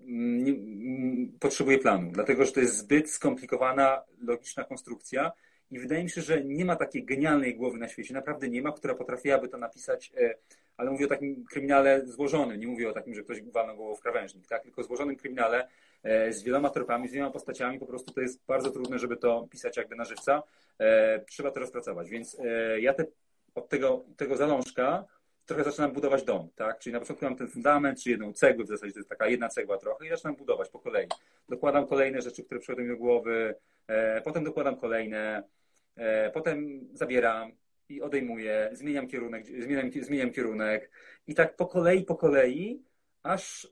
[0.00, 5.32] mm, mm, potrzebuje planu, dlatego że to jest zbyt skomplikowana, logiczna konstrukcja
[5.72, 8.72] i wydaje mi się, że nie ma takiej genialnej głowy na świecie, naprawdę nie ma,
[8.72, 10.34] która potrafiłaby to napisać e,
[10.76, 14.00] ale mówię o takim kryminale złożonym, nie mówię o takim, że ktoś walnął głową w
[14.00, 14.62] krawężnik, tak?
[14.62, 15.68] tylko złożonym kryminale
[16.02, 19.48] e, z wieloma tropami, z wieloma postaciami, po prostu to jest bardzo trudne, żeby to
[19.50, 20.42] pisać jakby na żywca.
[20.78, 22.36] E, trzeba to rozpracować, więc
[22.78, 23.04] ja te,
[23.54, 25.04] od tego, tego zalążka
[25.46, 26.78] trochę zaczynam budować dom, tak?
[26.78, 29.48] Czyli na początku mam ten fundament, czy jedną cegłę, w zasadzie to jest taka jedna
[29.48, 31.08] cegła trochę i zaczynam budować po kolei.
[31.48, 33.54] Dokładam kolejne rzeczy, które przychodzą mi do głowy,
[34.24, 35.42] potem dokładam kolejne,
[36.32, 37.52] potem zabieram,
[37.92, 40.90] i odejmuję, zmieniam kierunek, zmieniam, zmieniam kierunek
[41.26, 42.82] i tak po kolei, po kolei,
[43.22, 43.68] aż,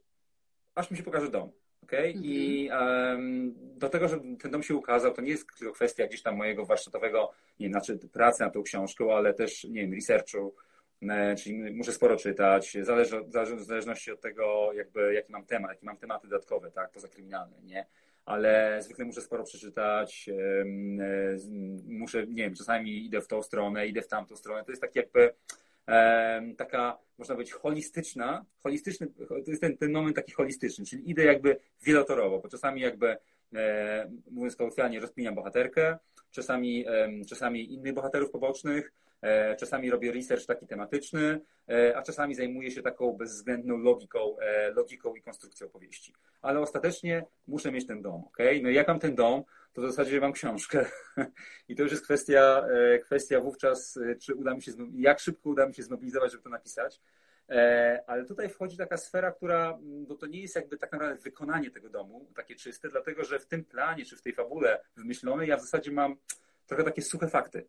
[0.75, 1.51] aż mi się pokaże dom.
[1.83, 2.07] Okay?
[2.07, 2.25] Mhm.
[2.25, 6.23] I um, do tego, że ten dom się ukazał, to nie jest tylko kwestia gdzieś
[6.23, 10.55] tam mojego warsztatowego, nie wiem, znaczy pracy nad tą książką, ale też, nie wiem, researchu,
[11.03, 15.71] e, czyli muszę sporo czytać, zależy, zależy w zależności od tego, jakby, jaki mam temat,
[15.71, 17.87] jakie mam tematy dodatkowe, tak, poza kryminalne, nie?
[18.31, 20.31] Ale zwykle muszę sporo przeczytać,
[21.87, 24.65] muszę, nie wiem, czasami idę w tą stronę, idę w tamtą stronę.
[24.65, 25.35] To jest tak jakby
[26.57, 31.57] taka, można powiedzieć, holistyczna, holistyczny, to jest ten, ten moment taki holistyczny, czyli idę jakby
[31.83, 33.17] wielotorowo, bo czasami jakby,
[33.55, 35.99] e, mówiąc kolokwialnie, rozpiniam bohaterkę,
[36.31, 36.85] czasami,
[37.29, 38.93] czasami innych bohaterów pobocznych,
[39.59, 45.15] czasami robię research taki tematyczny, e, a czasami zajmuję się taką bezwzględną logiką, e, logiką
[45.15, 46.15] i konstrukcją opowieści.
[46.43, 48.39] Ale ostatecznie muszę mieć ten dom, ok?
[48.63, 50.87] No i jak mam ten dom, to w zasadzie mam książkę.
[51.69, 52.67] I to już jest kwestia,
[53.05, 57.01] kwestia wówczas, czy uda mi się, jak szybko uda mi się zmobilizować, żeby to napisać.
[58.07, 61.89] Ale tutaj wchodzi taka sfera, która, bo to nie jest jakby tak naprawdę wykonanie tego
[61.89, 65.61] domu, takie czyste, dlatego że w tym planie, czy w tej fabule wymyślonej, ja w
[65.61, 66.17] zasadzie mam
[66.67, 67.67] trochę takie suche fakty.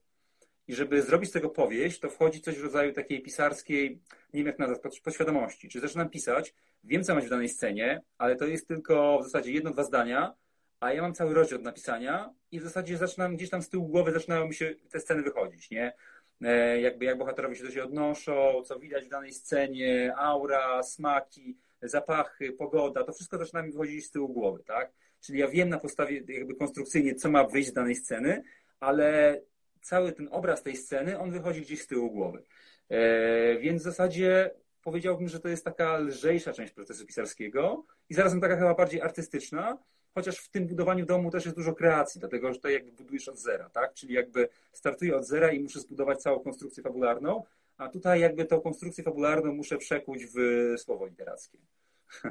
[0.67, 3.99] I żeby zrobić z tego powieść, to wchodzi coś w rodzaju takiej pisarskiej,
[4.33, 5.69] nie wiem jak nazwać, podświadomości.
[5.69, 9.51] Czy zaczynam pisać, wiem co mam w danej scenie, ale to jest tylko w zasadzie
[9.51, 10.35] jedno, dwa zdania,
[10.79, 13.87] a ja mam cały rozdział do napisania i w zasadzie zaczynam gdzieś tam z tyłu
[13.87, 15.93] głowy zaczynają mi się te sceny wychodzić, nie?
[16.41, 21.57] E, jakby jak bohaterowie się do siebie odnoszą, co widać w danej scenie, aura, smaki,
[21.81, 24.91] zapachy, pogoda, to wszystko zaczyna mi wychodzić z tyłu głowy, tak?
[25.21, 28.43] Czyli ja wiem na podstawie jakby konstrukcyjnie, co ma wyjść z danej sceny,
[28.79, 29.37] ale
[29.81, 32.43] cały ten obraz tej sceny, on wychodzi gdzieś z tyłu głowy.
[32.89, 34.51] E, więc w zasadzie
[34.83, 39.77] powiedziałbym, że to jest taka lżejsza część procesu pisarskiego i zarazem taka chyba bardziej artystyczna,
[40.13, 43.39] chociaż w tym budowaniu domu też jest dużo kreacji, dlatego że to jakby budujesz od
[43.39, 43.93] zera, tak?
[43.93, 47.43] Czyli jakby startuję od zera i muszę zbudować całą konstrukcję fabularną,
[47.77, 50.39] a tutaj jakby tą konstrukcję fabularną muszę przekuć w
[50.77, 51.57] słowo literackie.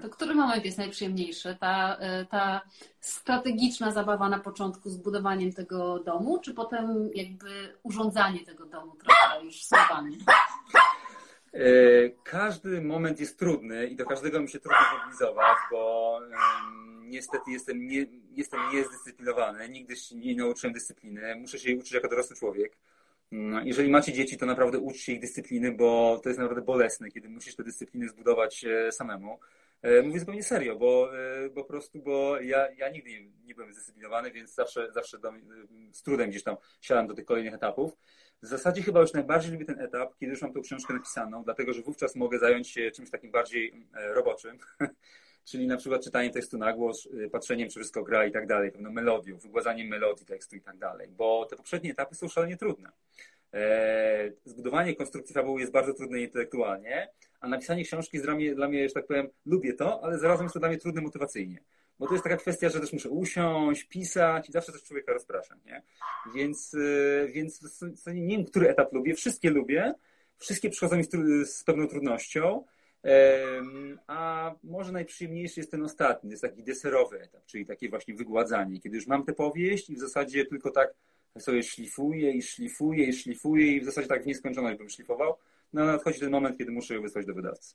[0.03, 1.57] To który moment jest najprzyjemniejszy?
[1.61, 2.61] Ta, e, ta
[3.01, 9.45] strategiczna zabawa na początku z budowaniem tego domu, czy potem jakby urządzanie tego domu trochę
[9.45, 10.19] już słowami?
[11.55, 11.62] E,
[12.25, 16.21] każdy moment jest trudny i do każdego mi się trudno mobilizować, bo
[17.03, 22.09] niestety jestem, nie, jestem niezdyscyplinowany, nigdy się nie nauczyłem dyscypliny, muszę się jej uczyć jako
[22.09, 22.77] dorosły człowiek.
[23.33, 27.29] No, jeżeli macie dzieci, to naprawdę uczcie ich dyscypliny, bo to jest naprawdę bolesne, kiedy
[27.29, 29.38] musisz te dyscypliny zbudować e, samemu.
[29.83, 33.55] E, mówię zupełnie serio, bo, e, bo po prostu, bo ja, ja nigdy nie, nie
[33.55, 35.33] byłem zdyscyplinowany, więc zawsze, zawsze do,
[35.93, 37.97] z trudem gdzieś tam siadam do tych kolejnych etapów.
[38.43, 41.73] W zasadzie chyba już najbardziej lubię ten etap, kiedy już mam tą książkę napisaną, dlatego
[41.73, 44.59] że wówczas mogę zająć się czymś takim bardziej roboczym,
[45.51, 48.90] czyli na przykład czytaniem tekstu na głos, patrzeniem, czy wszystko gra i tak dalej, pewną
[48.90, 52.90] melodią, wygładzaniem melodii tekstu i tak dalej, bo te poprzednie etapy są szalenie trudne.
[53.55, 57.09] E, zbudowanie konstrukcji fabuły jest bardzo trudne intelektualnie,
[57.40, 60.44] a napisanie książki jest dla mnie, dla mnie, że tak powiem, lubię to, ale zarazem
[60.44, 61.59] jest to dla mnie trudne motywacyjnie.
[61.98, 65.57] Bo to jest taka kwestia, że też muszę usiąść, pisać i zawsze coś człowieka rozprasza,
[65.66, 65.83] nie?
[66.35, 69.94] Więc, e, więc nie wiem, który etap lubię, wszystkie lubię,
[70.38, 71.11] wszystkie przychodzą mi z,
[71.50, 72.64] z pewną trudnością,
[74.07, 78.96] a może najprzyjemniejszy jest ten ostatni, jest taki deserowy etap, czyli takie właśnie wygładzanie, kiedy
[78.96, 80.94] już mam tę powieść i w zasadzie tylko tak
[81.38, 85.35] sobie szlifuję i szlifuję i szlifuję i w zasadzie tak w nieskończoność bym szlifował.
[85.73, 87.75] No nadchodzi ten moment, kiedy muszę ją wysłać do wydawcy.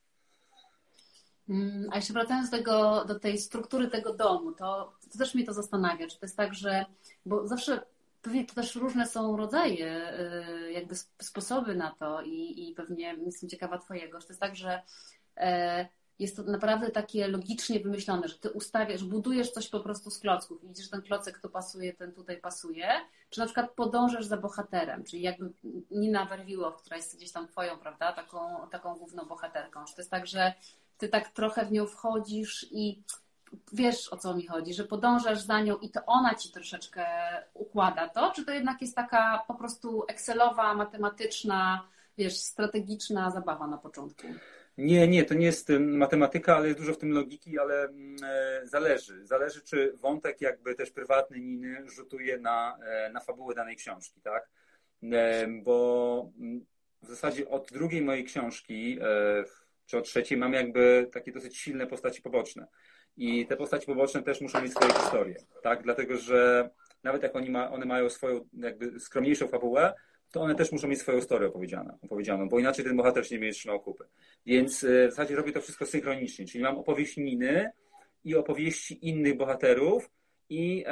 [1.50, 5.46] Mm, a jeszcze wracając do, tego, do tej struktury tego domu, to, to też mnie
[5.46, 6.08] to zastanawia.
[6.08, 6.86] Czy to jest tak, że,
[7.26, 7.82] bo zawsze
[8.22, 10.14] pewnie to też różne są rodzaje,
[10.68, 14.20] y, jakby sposoby na to i, i pewnie jestem ciekawa Twojego.
[14.20, 14.82] Czy to jest tak, że
[15.38, 15.88] e,
[16.20, 20.64] jest to naprawdę takie logicznie wymyślone, że ty ustawiasz, budujesz coś po prostu z klocków
[20.64, 22.88] i widzisz, ten klocek tu pasuje, ten tutaj pasuje,
[23.30, 25.54] czy na przykład podążasz za bohaterem, czyli jakby
[25.92, 29.86] Nina Werwiłow, która jest gdzieś tam twoją, prawda, taką, taką główną bohaterką.
[29.86, 30.54] Czy to jest tak, że
[30.98, 33.04] ty tak trochę w nią wchodzisz i
[33.74, 37.06] wiesz o co mi chodzi, że podążasz za nią i to ona ci troszeczkę
[37.54, 43.78] układa to, czy to jednak jest taka po prostu Excelowa, matematyczna, wiesz, strategiczna zabawa na
[43.78, 44.28] początku?
[44.78, 48.62] Nie, nie, to nie jest matematyka, ale jest dużo w tym logiki, ale mm, e,
[48.68, 49.26] zależy.
[49.26, 54.50] Zależy, czy wątek jakby też prywatny Niny rzutuje na, e, na fabułę danej książki, tak?
[55.04, 56.66] E, bo mm,
[57.02, 59.00] w zasadzie od drugiej mojej książki,
[59.86, 62.68] czy od trzeciej, mam jakby takie dosyć silne postaci poboczne.
[63.18, 65.84] I te postaci poboczne też muszą mieć swoje historie, tak?
[65.84, 66.70] Dlatego, że
[67.04, 69.94] nawet jak oni ma, one mają swoją jakby skromniejszą fabułę,
[70.36, 73.40] to one też muszą mieć swoją historię opowiedzianą, opowiedzianą bo inaczej ten bohater się nie
[73.40, 74.04] będzie trzymał kupy.
[74.46, 77.72] Więc e, w zasadzie robię to wszystko synchronicznie, czyli mam opowieść Niny
[78.24, 80.10] i opowieści innych bohaterów
[80.50, 80.86] i,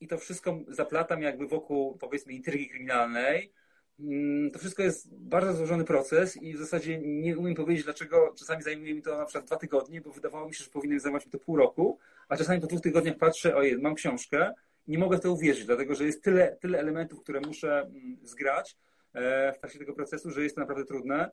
[0.00, 3.52] i to wszystko zaplatam jakby wokół powiedzmy intrygi kryminalnej.
[4.00, 8.62] Mm, to wszystko jest bardzo złożony proces i w zasadzie nie umiem powiedzieć, dlaczego czasami
[8.62, 11.32] zajmuje mi to na przykład dwa tygodnie, bo wydawało mi się, że powinien zajmować mi
[11.32, 14.52] to pół roku, a czasami po dwóch tygodniach patrzę, ojej, mam książkę,
[14.86, 18.76] nie mogę w to uwierzyć, dlatego że jest tyle, tyle elementów, które muszę mm, zgrać
[19.14, 21.30] e, w trakcie tego procesu, że jest to naprawdę trudne.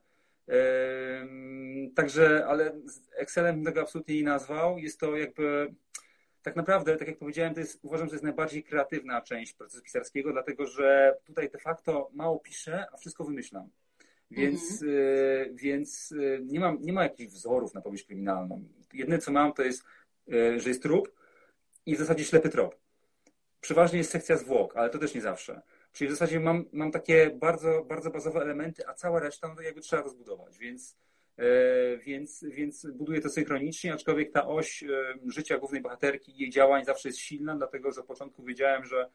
[0.48, 1.26] E,
[1.94, 2.80] także, ale
[3.16, 4.78] Excelem tego absolutnie nie nazwał.
[4.78, 5.74] Jest to jakby
[6.42, 9.82] tak naprawdę, tak jak powiedziałem, to jest, uważam, że to jest najbardziej kreatywna część procesu
[9.82, 13.68] pisarskiego, dlatego że tutaj de facto mało piszę, a wszystko wymyślam.
[14.30, 14.90] Więc, mhm.
[14.90, 18.64] y, więc nie, mam, nie ma jakichś wzorów na powieść kryminalną.
[18.92, 19.84] Jedyne, co mam, to jest,
[20.56, 21.12] że jest trup
[21.86, 22.80] i w zasadzie ślepy trop.
[23.60, 25.62] Przeważnie jest sekcja zwłok, ale to też nie zawsze.
[25.92, 29.62] Czyli w zasadzie mam, mam takie bardzo, bardzo bazowe elementy, a cała reszta no to
[29.62, 30.96] jakby trzeba rozbudować, więc,
[31.36, 34.88] e, więc, więc buduję to synchronicznie, aczkolwiek ta oś e,
[35.26, 39.08] życia głównej bohaterki i jej działań zawsze jest silna, dlatego że od początku wiedziałem, że,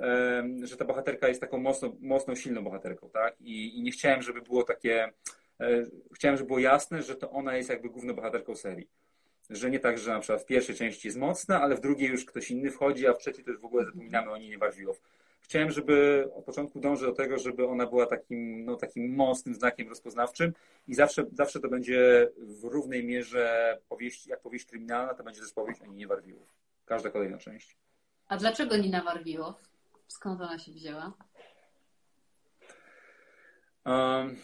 [0.00, 3.40] e, że ta bohaterka jest taką mocno, mocną, silną bohaterką, tak?
[3.40, 5.12] I, I nie chciałem, żeby było takie,
[6.14, 8.88] chciałem, żeby było jasne, że to ona jest jakby główną bohaterką serii
[9.50, 12.24] że nie tak, że na przykład w pierwszej części jest mocna, ale w drugiej już
[12.24, 15.00] ktoś inny wchodzi, a w trzeciej to już w ogóle zapominamy o niej nie Barwiłow.
[15.40, 19.88] Chciałem, żeby od początku dążyć do tego, żeby ona była takim, no, takim mocnym znakiem
[19.88, 20.52] rozpoznawczym
[20.88, 25.52] i zawsze, zawsze to będzie w równej mierze powieść, jak powieść kryminalna, to będzie też
[25.52, 26.48] powieść o Ninie Warwiłow.
[26.84, 27.76] Każda kolejna część.
[28.28, 29.54] A dlaczego Nina Warwiłow?
[30.08, 31.12] Skąd ona się wzięła?
[33.86, 34.36] Um,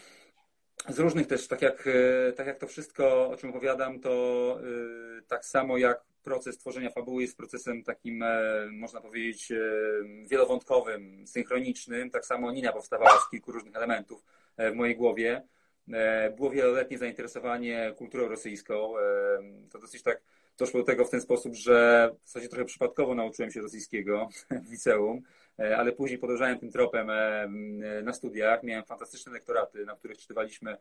[0.89, 5.21] z różnych też, tak jak, e, tak jak to wszystko, o czym opowiadam, to e,
[5.21, 9.53] tak samo jak proces tworzenia fabuły jest procesem takim, e, można powiedzieć,
[10.25, 14.23] wielowątkowym, synchronicznym, tak samo Nina powstawała z kilku różnych elementów
[14.57, 15.41] w mojej głowie.
[16.35, 18.93] Było wieloletnie zainteresowanie kulturą rosyjską.
[19.71, 20.21] To dosyć tak
[20.57, 24.29] doszło do tego w ten sposób, że w zasadzie trochę przypadkowo nauczyłem się rosyjskiego
[24.67, 25.21] w liceum.
[25.59, 27.07] E, ale później podążałem tym tropem
[28.03, 28.63] na studiach.
[28.63, 30.77] Miałem fantastyczne lektoraty, na których czytywaliśmy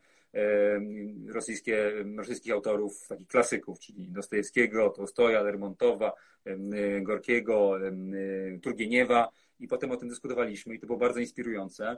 [1.29, 6.13] rosyjskie, rosyjskich autorów, takich klasyków, czyli Dostojewskiego, Tolstoja, Lermontowa,
[7.03, 7.79] Gorkiego,
[8.63, 9.29] Turgieniewa
[9.61, 11.97] i potem o tym dyskutowaliśmy i to było bardzo inspirujące.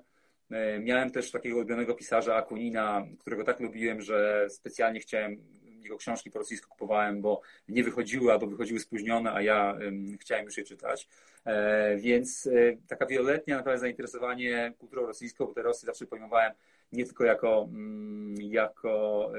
[0.50, 5.36] E, miałem też takiego ulubionego pisarza Akunina, którego tak lubiłem, że specjalnie chciałem
[5.82, 9.78] jego książki po rosyjsku kupowałem, bo nie wychodziły albo wychodziły spóźnione, a ja
[10.20, 11.08] chciałem już je czytać.
[11.44, 16.52] E, więc e, taka wieloletnia naprawdę zainteresowanie kulturą rosyjską, bo te Rosy zawsze pojmowałem
[16.92, 19.32] nie tylko jako, mm, jako,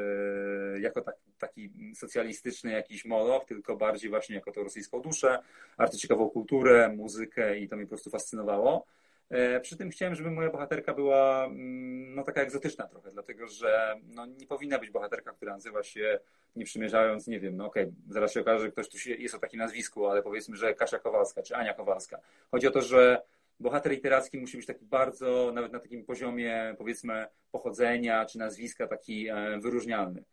[0.79, 5.39] jako tak, taki socjalistyczny jakiś moloch, tylko bardziej właśnie jako tą rosyjską duszę,
[5.77, 8.85] artyczekową kulturę, muzykę i to mnie po prostu fascynowało.
[9.29, 13.95] E, przy tym chciałem, żeby moja bohaterka była mm, no, taka egzotyczna trochę, dlatego że
[14.07, 16.19] no, nie powinna być bohaterka, która nazywa się,
[16.55, 19.39] nie przymierzając, nie wiem, no okej, okay, zaraz się okaże, że ktoś tu jest o
[19.39, 22.19] takim nazwisku, ale powiedzmy, że Kasia Kowalska czy Ania Kowalska.
[22.51, 23.21] Chodzi o to, że
[23.59, 29.27] bohater literacki musi być taki bardzo, nawet na takim poziomie, powiedzmy, pochodzenia czy nazwiska, taki
[29.27, 30.23] e, wyróżnialny.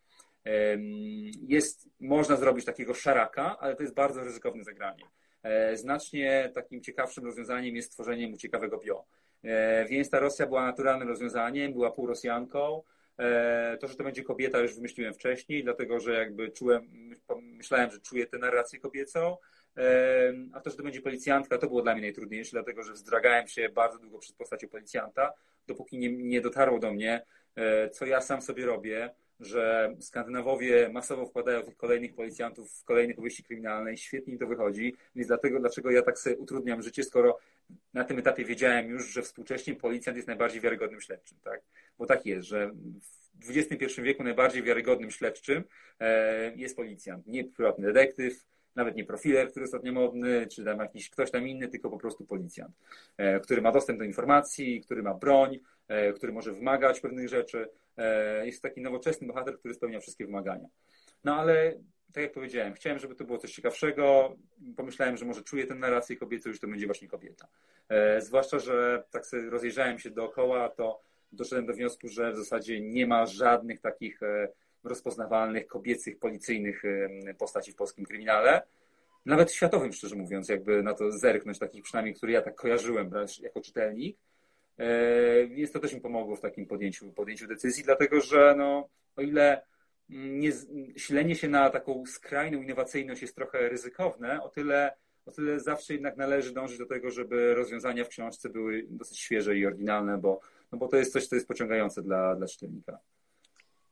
[1.49, 5.05] Jest, można zrobić takiego szaraka, ale to jest bardzo ryzykowne zagranie.
[5.43, 9.05] E, znacznie takim ciekawszym rozwiązaniem jest stworzenie mu ciekawego bio.
[9.45, 12.83] E, więc ta Rosja była naturalnym rozwiązaniem, była półrosjanką.
[13.19, 18.01] E, to, że to będzie kobieta, już wymyśliłem wcześniej, dlatego że jakby czułem, myślałem, że
[18.01, 19.37] czuję tę narrację kobiecą.
[20.53, 23.69] A to, że to będzie policjantka, to było dla mnie najtrudniejsze, dlatego że wzdragałem się
[23.69, 25.33] bardzo długo przed postacią policjanta,
[25.67, 27.23] dopóki nie, nie dotarło do mnie,
[27.93, 33.45] co ja sam sobie robię że Skandynawowie masowo wkładają tych kolejnych policjantów w kolejne powieści
[33.45, 34.95] kryminalne i świetnie im to wychodzi.
[35.15, 37.39] Więc dlatego, dlaczego ja tak sobie utrudniam życie, skoro
[37.95, 41.63] na tym etapie wiedziałem już, że współcześnie policjant jest najbardziej wiarygodnym śledczym, tak?
[41.99, 42.71] Bo tak jest, że
[43.45, 45.65] w XXI wieku najbardziej wiarygodnym śledczym
[46.01, 48.47] e, jest policjant, nie prywatny detektyw,
[48.77, 51.99] nawet nie profiler, który jest ostatnio modny, czy tam jakiś ktoś tam inny, tylko po
[51.99, 52.77] prostu policjant,
[53.17, 57.69] e, który ma dostęp do informacji, który ma broń, e, który może wymagać pewnych rzeczy.
[57.99, 60.69] E, jest taki nowoczesny bohater, który spełnia wszystkie wymagania.
[61.25, 61.73] No ale
[62.13, 64.37] tak jak powiedziałem, chciałem, żeby to było coś ciekawszego.
[64.77, 67.49] Pomyślałem, że może czuję tę narrację kobiecą, już to będzie właśnie kobieta.
[67.89, 71.01] E, zwłaszcza, że tak sobie rozejrzałem się dookoła, to
[71.33, 74.49] doszedłem do wniosku, że w zasadzie nie ma żadnych takich e,
[74.85, 76.83] rozpoznawalnych kobiecych, policyjnych
[77.39, 78.63] postaci w polskim kryminale.
[79.27, 83.11] Nawet światowym, szczerze mówiąc, jakby na to zerknąć, takich przynajmniej, które ja tak kojarzyłem
[83.43, 84.19] jako czytelnik.
[84.79, 89.23] E, więc to też mi pomogło w takim podjęciu, podjęciu decyzji, dlatego że no, o
[89.23, 89.63] ile
[90.09, 90.53] nie,
[90.97, 96.17] silenie się na taką skrajną innowacyjność jest trochę ryzykowne, o tyle, o tyle zawsze jednak
[96.17, 100.41] należy dążyć do tego, żeby rozwiązania w książce były dosyć świeże i oryginalne, bo,
[100.73, 102.99] no bo to jest coś, co jest pociągające dla, dla czytelnika.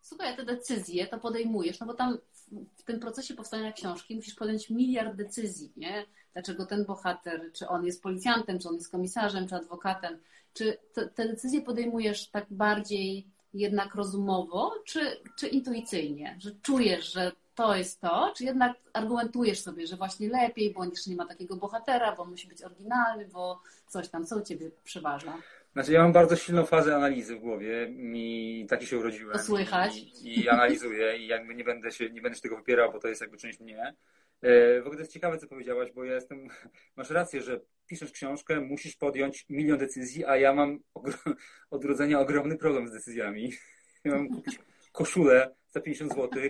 [0.01, 4.17] Słuchaj, a te decyzje to podejmujesz, no bo tam w, w tym procesie powstania książki
[4.17, 6.07] musisz podjąć miliard decyzji, nie?
[6.35, 10.19] Dlaczego ten bohater, czy on jest policjantem, czy on jest komisarzem, czy adwokatem,
[10.55, 15.01] czy te, te decyzje podejmujesz tak bardziej jednak rozumowo, czy,
[15.37, 16.37] czy intuicyjnie?
[16.41, 21.11] Że czujesz, że to jest to, czy jednak argumentujesz sobie, że właśnie lepiej, bo jeszcze
[21.11, 25.39] nie ma takiego bohatera, bo musi być oryginalny, bo coś tam, co u ciebie przeważa?
[25.73, 29.39] Znaczy ja mam bardzo silną fazę analizy w głowie i taki się urodziłem.
[29.39, 29.97] To słychać.
[29.97, 33.09] I, i analizuję i jakby nie będę, się, nie będę się tego wypierał, bo to
[33.09, 33.95] jest jakby część mnie.
[34.43, 36.49] E, w ogóle to jest ciekawe, co powiedziałaś, bo ja jestem,
[36.97, 40.79] masz rację, że piszesz książkę, musisz podjąć milion decyzji, a ja mam
[41.71, 43.53] od urodzenia ogromny problem z decyzjami.
[44.05, 44.59] Ja mam kupić
[44.93, 46.43] koszulę za 50 zł,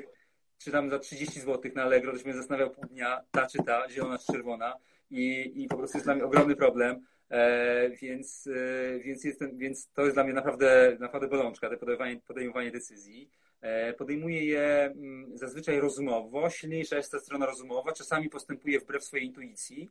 [0.58, 3.58] czy tam za 30 zł na Allegro, to się mnie zastanawiał pół dnia, ta czy
[3.58, 4.74] ta, zielona czy czerwona
[5.10, 7.04] i, i po prostu jest dla mnie ogromny problem.
[7.30, 12.20] E, więc, e, więc, jestem, więc to jest dla mnie naprawdę, naprawdę bolączka, to podejmowanie,
[12.26, 13.30] podejmowanie decyzji.
[13.64, 19.26] E, podejmuje je mm, zazwyczaj rozumowo, silniejsza jest ta strona rozumowa, czasami postępuje wbrew swojej
[19.26, 19.90] intuicji,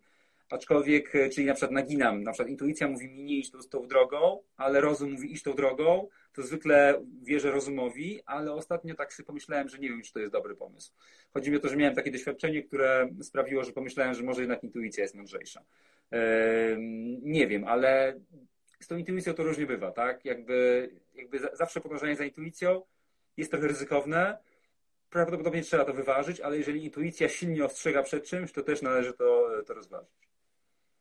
[0.49, 3.87] aczkolwiek, e, czyli na przykład naginam, na przykład intuicja mówi mi nie iść tą, tą
[3.87, 9.27] drogą, ale rozum mówi iść tą drogą, to zwykle wierzę rozumowi, ale ostatnio tak sobie
[9.27, 10.93] pomyślałem, że nie wiem, czy to jest dobry pomysł.
[11.33, 14.63] Chodzi mi o to, że miałem takie doświadczenie, które sprawiło, że pomyślałem, że może jednak
[14.63, 15.63] intuicja jest mądrzejsza.
[17.21, 18.19] Nie wiem, ale
[18.79, 20.25] z tą intuicją to różnie bywa, tak?
[20.25, 22.81] Jakby, jakby zawsze podążanie za intuicją
[23.37, 24.37] jest trochę ryzykowne.
[25.09, 29.49] Prawdopodobnie trzeba to wyważyć, ale jeżeli intuicja silnie ostrzega przed czymś, to też należy to,
[29.67, 30.09] to rozważyć.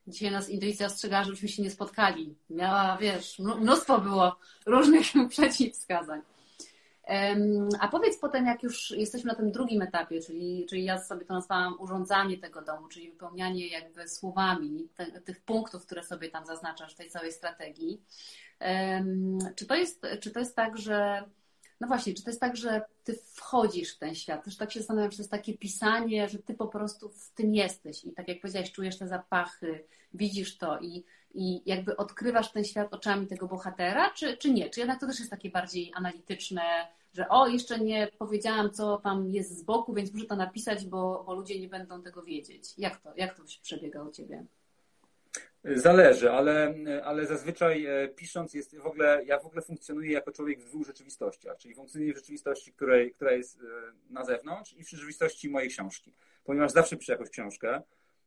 [0.06, 2.36] Dzisiaj nas intuicja ostrzega, żebyśmy się nie spotkali.
[2.50, 6.20] Miała, wiesz, mnóstwo było różnych przeciwwskazań.
[7.80, 11.34] A powiedz potem, jak już jesteśmy na tym drugim etapie, czyli, czyli ja sobie to
[11.34, 16.94] nazwałam urządzanie tego domu, czyli wypełnianie jakby słowami te, tych punktów, które sobie tam zaznaczasz
[16.94, 18.02] w tej całej strategii.
[19.56, 21.24] Czy to jest, czy to jest tak, że
[21.82, 24.44] no właśnie, czy to jest tak, że ty wchodzisz w ten świat?
[24.44, 27.54] Też tak się zastanawiam, czy to jest takie pisanie, że ty po prostu w tym
[27.54, 31.04] jesteś i tak jak powiedziałeś, czujesz te zapachy, widzisz to i,
[31.34, 34.70] i jakby odkrywasz ten świat oczami tego bohatera, czy, czy nie?
[34.70, 36.62] Czy jednak to też jest takie bardziej analityczne,
[37.12, 41.22] że o, jeszcze nie powiedziałam, co tam jest z boku, więc muszę to napisać, bo,
[41.26, 42.64] bo ludzie nie będą tego wiedzieć.
[42.78, 44.46] Jak to, jak to przebiega u Ciebie?
[45.64, 50.60] Zależy, ale, ale zazwyczaj e, pisząc jest w ogóle, ja w ogóle funkcjonuję jako człowiek
[50.60, 53.64] w dwóch rzeczywistościach, czyli funkcjonuję w rzeczywistości, której, która jest e,
[54.10, 56.14] na zewnątrz i w rzeczywistości mojej książki.
[56.44, 57.82] Ponieważ zawsze piszę jakąś książkę,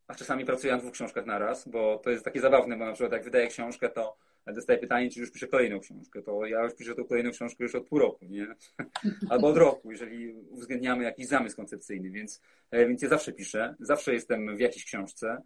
[0.07, 3.11] a czasami pracuję na dwóch książkach naraz, bo to jest takie zabawne, bo na przykład
[3.11, 4.17] jak wydaję książkę, to
[4.53, 7.75] dostaję pytanie, czy już piszę kolejną książkę, to ja już piszę tą kolejną książkę już
[7.75, 8.47] od pół roku, nie?
[9.29, 14.13] Albo od roku, jeżeli uwzględniamy jakiś zamysł koncepcyjny, więc, e, więc ja zawsze piszę, zawsze
[14.13, 15.41] jestem w jakiejś książce,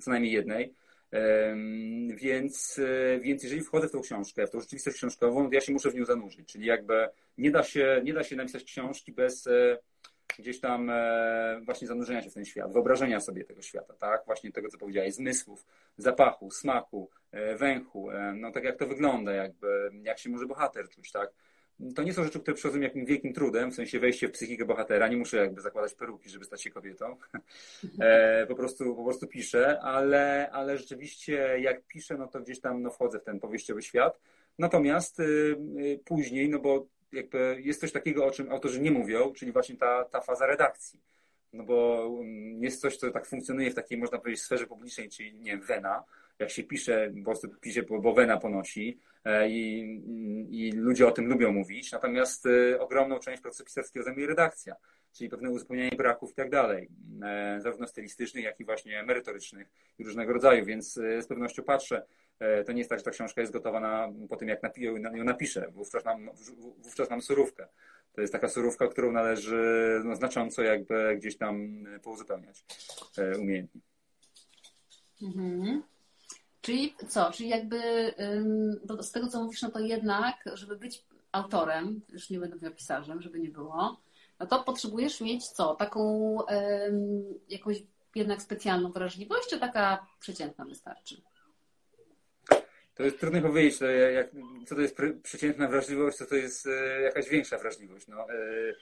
[0.00, 0.74] co najmniej jednej.
[2.14, 5.72] Więc, e, więc jeżeli wchodzę w tą książkę, w tą rzeczywistość książkową, to ja się
[5.72, 6.52] muszę w nią zanurzyć.
[6.52, 9.48] Czyli jakby nie da się, nie da się napisać książki bez
[10.38, 10.90] gdzieś tam
[11.62, 14.22] właśnie zanurzenia się w ten świat, wyobrażenia sobie tego świata, tak?
[14.26, 17.10] Właśnie tego, co powiedziałeś, zmysłów, zapachu, smaku,
[17.56, 21.30] węchu, no tak jak to wygląda, jakby, jak się może bohater czuć, tak?
[21.94, 25.08] To nie są rzeczy, które przychodzą jakimś wielkim trudem, w sensie wejście w psychikę bohatera.
[25.08, 27.16] Nie muszę jakby zakładać peruki, żeby stać się kobietą.
[28.00, 32.82] E, po, prostu, po prostu piszę, ale, ale rzeczywiście jak piszę, no to gdzieś tam
[32.82, 34.20] no, wchodzę w ten powieściowy świat.
[34.58, 35.24] Natomiast y,
[35.80, 39.76] y, później, no bo jakby jest coś takiego, o czym autorzy nie mówią, czyli właśnie
[39.76, 41.00] ta, ta faza redakcji.
[41.52, 45.34] No bo um, jest coś, co tak funkcjonuje w takiej, można powiedzieć, sferze publicznej, czyli
[45.34, 46.04] nie wena.
[46.38, 48.98] Jak się pisze, po prostu pisze, bo wena ponosi
[49.48, 49.80] i,
[50.50, 54.74] i ludzie o tym lubią mówić, natomiast e, ogromną część procesu pisarskiego zajmuje redakcja,
[55.12, 56.88] czyli pewne uzupełnianie braków i tak dalej,
[57.22, 62.02] e, zarówno stylistycznych, jak i właśnie merytorycznych i różnego rodzaju, więc z pewnością patrzę,
[62.66, 65.66] to nie jest tak, że ta książka jest gotowa na, po tym, jak ją napiszę.
[65.72, 66.30] Wówczas mam,
[66.78, 67.66] wówczas mam surówkę.
[68.12, 72.64] To jest taka surówka, którą należy no, znacząco jakby gdzieś tam pouzupełniać
[73.38, 73.80] umiejętnie.
[75.22, 75.82] Mhm.
[76.68, 77.32] Czyli co?
[77.32, 77.80] Czyli jakby
[79.00, 83.22] z tego, co mówisz, no to jednak, żeby być autorem, już nie będę mówiła pisarzem,
[83.22, 84.00] żeby nie było,
[84.40, 85.74] no to potrzebujesz mieć co?
[85.74, 86.38] Taką
[87.48, 87.76] jakąś
[88.14, 91.22] jednak specjalną wrażliwość, czy taka przeciętna wystarczy?
[92.94, 93.80] To jest trudno powiedzieć,
[94.14, 94.30] jak,
[94.66, 98.08] co to jest przeciętna wrażliwość, co to jest e, jakaś większa wrażliwość.
[98.08, 98.74] No, e,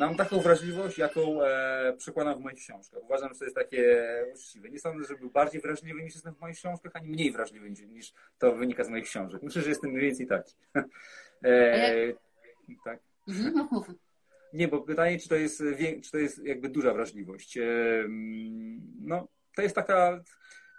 [0.00, 3.02] Mam taką wrażliwość, jaką e, przykładam w moich książkach.
[3.02, 4.70] Uważam, że to jest takie uczciwe.
[4.70, 8.12] Nie sądzę, że był bardziej wrażliwy niż jestem w moich książkach, ani mniej wrażliwy niż
[8.38, 9.42] to wynika z moich książek.
[9.42, 10.54] Myślę, że jestem mniej więcej taki.
[11.44, 12.12] E,
[12.84, 12.98] tak.
[13.28, 13.68] Mhm,
[14.52, 15.62] Nie, bo pytanie, czy to jest,
[16.04, 17.56] czy to jest jakby duża wrażliwość.
[17.56, 17.62] E,
[19.00, 20.20] no, to jest taka,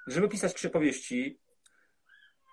[0.08, 1.40] żeby pisać przypowieści,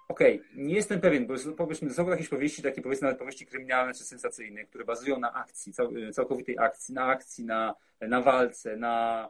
[0.08, 0.64] Okej, okay.
[0.64, 4.64] nie jestem pewien, bo powiedzmy, są jakieś powieści, takie powiedzmy nawet powieści kryminalne czy sensacyjne,
[4.64, 5.72] które bazują na akcji,
[6.12, 9.28] całkowitej akcji, na akcji, na, na walce, na,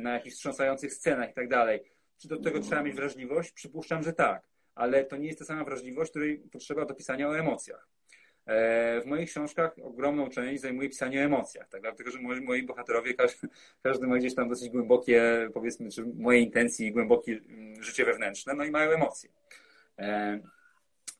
[0.00, 1.80] na jakichś wstrząsających scenach i tak dalej.
[2.18, 3.52] Czy do tego trzeba mieć wrażliwość?
[3.52, 7.38] Przypuszczam, że tak, ale to nie jest ta sama wrażliwość, której potrzeba do pisania o
[7.38, 7.88] emocjach.
[8.46, 11.80] E, w moich książkach ogromną część zajmuje pisanie o emocjach, tak?
[11.80, 13.48] dlatego że moi, moi bohaterowie, każdy,
[13.82, 18.64] każdy ma gdzieś tam dosyć głębokie, powiedzmy, czy moje intencji, głębokie mm, życie wewnętrzne, no
[18.64, 19.30] i mają emocje.
[19.98, 20.40] E,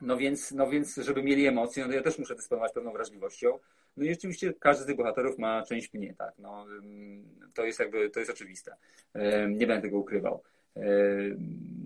[0.00, 3.58] no więc, no więc, żeby mieli emocje, no ja też muszę dysponować pewną wrażliwością.
[3.96, 6.34] No i rzeczywiście każdy z tych bohaterów ma część mnie, tak.
[6.38, 6.66] No,
[7.54, 8.76] to jest jakby, to jest oczywiste.
[9.14, 10.42] E, nie będę tego ukrywał.
[10.76, 10.82] E,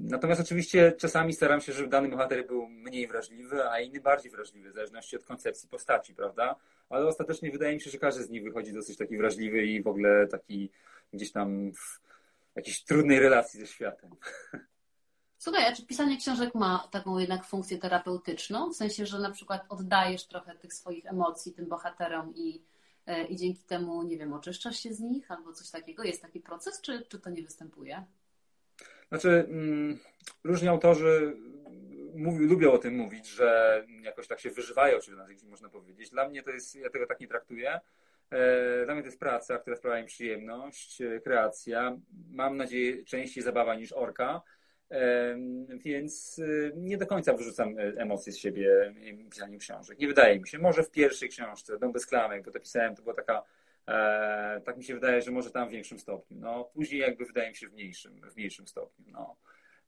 [0.03, 4.71] natomiast oczywiście czasami staram się, żeby dany bohater był mniej wrażliwy, a inny bardziej wrażliwy,
[4.71, 6.57] w zależności od koncepcji postaci, prawda?
[6.89, 9.87] Ale ostatecznie wydaje mi się, że każdy z nich wychodzi dosyć taki wrażliwy i w
[9.87, 10.71] ogóle taki
[11.13, 12.01] gdzieś tam w
[12.57, 14.11] jakiejś trudnej relacji ze światem.
[15.43, 18.71] Słuchaj, a czy pisanie książek ma taką jednak funkcję terapeutyczną?
[18.71, 22.63] W sensie, że na przykład oddajesz trochę tych swoich emocji tym bohaterom i,
[23.07, 26.03] e, i dzięki temu, nie wiem, oczyszczasz się z nich albo coś takiego?
[26.03, 28.05] Jest taki proces, czy, czy to nie występuje?
[29.09, 29.99] Znaczy, mm,
[30.45, 31.37] różni autorzy
[32.15, 35.13] mówi, lubią o tym mówić, że jakoś tak się wyżywają, czy
[35.47, 36.11] można powiedzieć.
[36.11, 37.81] Dla mnie to jest, ja tego tak nie traktuję.
[38.31, 41.97] E, dla mnie to jest praca, która sprawia mi przyjemność, e, kreacja.
[42.31, 44.43] Mam nadzieję, częściej zabawa niż orka
[45.85, 48.95] więc y, nie do końca wyrzucam e, emocje z siebie
[49.31, 49.99] pisaniem książek.
[49.99, 50.59] Nie wydaje mi się.
[50.59, 53.43] Może w pierwszej książce, Dom bez klamek, bo to pisałem, to była taka,
[53.89, 56.39] e, tak mi się wydaje, że może tam w większym stopniu.
[56.41, 59.07] No, później jakby wydaje mi się w mniejszym, w mniejszym stopniu.
[59.13, 59.37] No.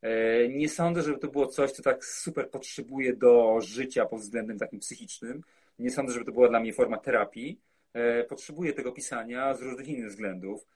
[0.02, 4.58] E, nie sądzę, żeby to było coś, co tak super potrzebuje do życia pod względem
[4.58, 5.42] takim psychicznym.
[5.78, 7.60] Nie sądzę, żeby to była dla mnie forma terapii.
[8.28, 10.66] Potrzebuję tego pisania z różnych innych względów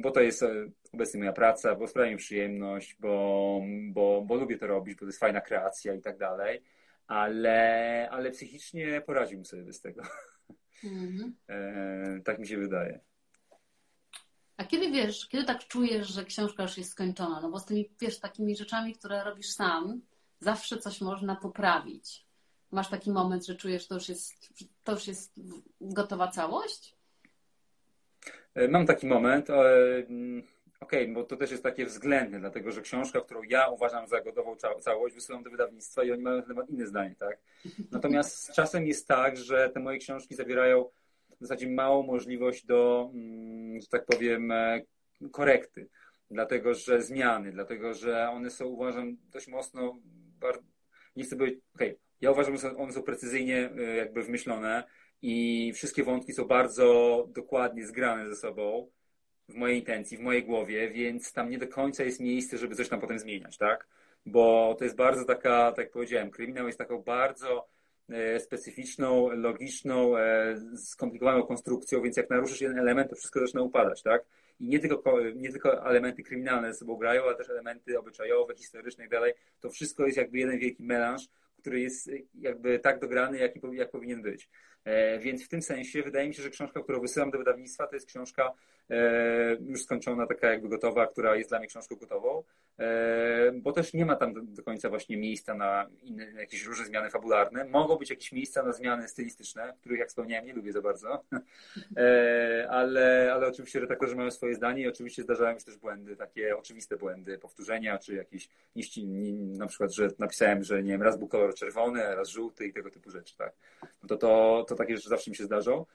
[0.00, 4.58] bo to jest e, obecnie moja praca, bo sprawia mi przyjemność, bo, bo, bo lubię
[4.58, 6.62] to robić, bo to jest fajna kreacja i tak dalej.
[7.06, 10.02] ale, ale psychicznie poradziłbym sobie bez tego.
[10.84, 11.34] Mhm.
[11.48, 13.00] E, tak mi się wydaje.
[14.56, 17.40] A kiedy wiesz, kiedy tak czujesz, że książka już jest skończona?
[17.40, 20.00] No bo z tymi, wiesz, takimi rzeczami, które robisz sam,
[20.40, 22.26] zawsze coś można poprawić.
[22.70, 24.52] Masz taki moment, że czujesz, że to już jest,
[24.84, 25.40] to już jest
[25.80, 26.95] gotowa całość?
[28.56, 29.50] E, mam taki moment.
[29.50, 30.42] Mm,
[30.80, 34.20] okej, okay, bo to też jest takie względne, dlatego że książka, którą ja uważam za
[34.20, 37.38] gotową całość, wysyłam do wydawnictwa i oni mają na temat inne zdanie, tak?
[37.90, 40.84] Natomiast z czasem jest tak, że te moje książki zawierają
[41.40, 44.80] w zasadzie małą możliwość do, mm, że tak powiem, e,
[45.32, 45.88] korekty,
[46.30, 49.96] dlatego że zmiany, dlatego że one są, uważam, dość mocno,
[51.16, 54.84] nie chcę powiedzieć, okej, okay, ja uważam, że one są precyzyjnie e, jakby wymyślone
[55.22, 58.90] i wszystkie wątki są bardzo dokładnie zgrane ze sobą
[59.48, 62.88] w mojej intencji, w mojej głowie, więc tam nie do końca jest miejsce, żeby coś
[62.88, 63.86] tam potem zmieniać, tak?
[64.26, 67.68] Bo to jest bardzo taka, tak jak powiedziałem, kryminał jest taką bardzo
[68.08, 74.02] E, specyficzną, logiczną, e, skomplikowaną konstrukcją, więc jak naruszysz jeden element, to wszystko zaczyna upadać,
[74.02, 74.24] tak?
[74.60, 79.04] I nie tylko, nie tylko elementy kryminalne ze sobą grają, ale też elementy obyczajowe, historyczne
[79.04, 79.32] i tak dalej.
[79.60, 81.28] To wszystko jest jakby jeden wielki melanż,
[81.66, 84.48] który jest jakby tak dograny, jak, jak powinien być.
[84.84, 87.94] E, więc w tym sensie wydaje mi się, że książka, którą wysyłam do wydawnictwa, to
[87.96, 88.52] jest książka
[89.60, 92.42] już skończona, taka jakby gotowa, która jest dla mnie książką gotową.
[93.54, 97.64] Bo też nie ma tam do, końca właśnie miejsca na inne, jakieś różne zmiany fabularne.
[97.64, 101.24] Mogą być jakieś miejsca na zmiany stylistyczne, których jak wspomniałem nie lubię za bardzo,
[101.96, 106.56] e, ale, ale oczywiście redaktorzy mają swoje zdanie i oczywiście zdarzają się też błędy, takie
[106.56, 108.48] oczywiste błędy, powtórzenia, czy jakieś
[109.36, 112.90] na przykład, że napisałem, że nie wiem, raz był kolor czerwony, raz żółty i tego
[112.90, 113.52] typu rzeczy, tak.
[114.02, 115.86] No to, to, to takie rzeczy zawsze mi się zdarzą.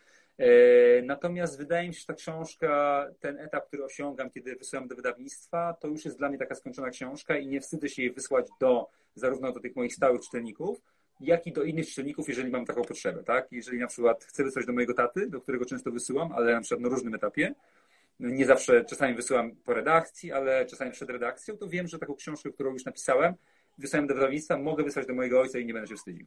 [0.42, 4.96] E, natomiast wydaje mi się, że ta książka, ten etap, który osiągam, kiedy wysyłam do
[4.96, 8.48] wydawnictwa, to już jest dla mnie taka skończona książka i nie wstydzę się jej wysłać
[8.60, 10.82] do, zarówno do tych moich stałych czytelników,
[11.20, 13.52] jak i do innych czytelników, jeżeli mam taką potrzebę, tak?
[13.52, 16.82] Jeżeli na przykład chcę wysłać do mojego taty, do którego często wysyłam, ale na przykład
[16.82, 17.54] na różnym etapie,
[18.20, 22.52] nie zawsze, czasami wysyłam po redakcji, ale czasami przed redakcją, to wiem, że taką książkę,
[22.52, 23.34] którą już napisałem,
[23.78, 26.26] wysłałem do wydawnictwa, mogę wysłać do mojego ojca i nie będę się wstydził.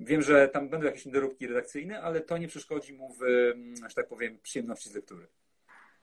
[0.00, 3.94] Wiem, że tam będą jakieś doróbki redakcyjne, ale to nie przeszkodzi mu w, mm, że
[3.94, 5.26] tak powiem, przyjemności z lektury.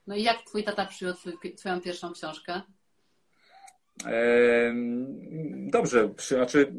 [0.07, 1.13] No i jak twój tata przyjął
[1.57, 2.61] twoją pierwszą książkę?
[5.71, 6.73] Dobrze, znaczy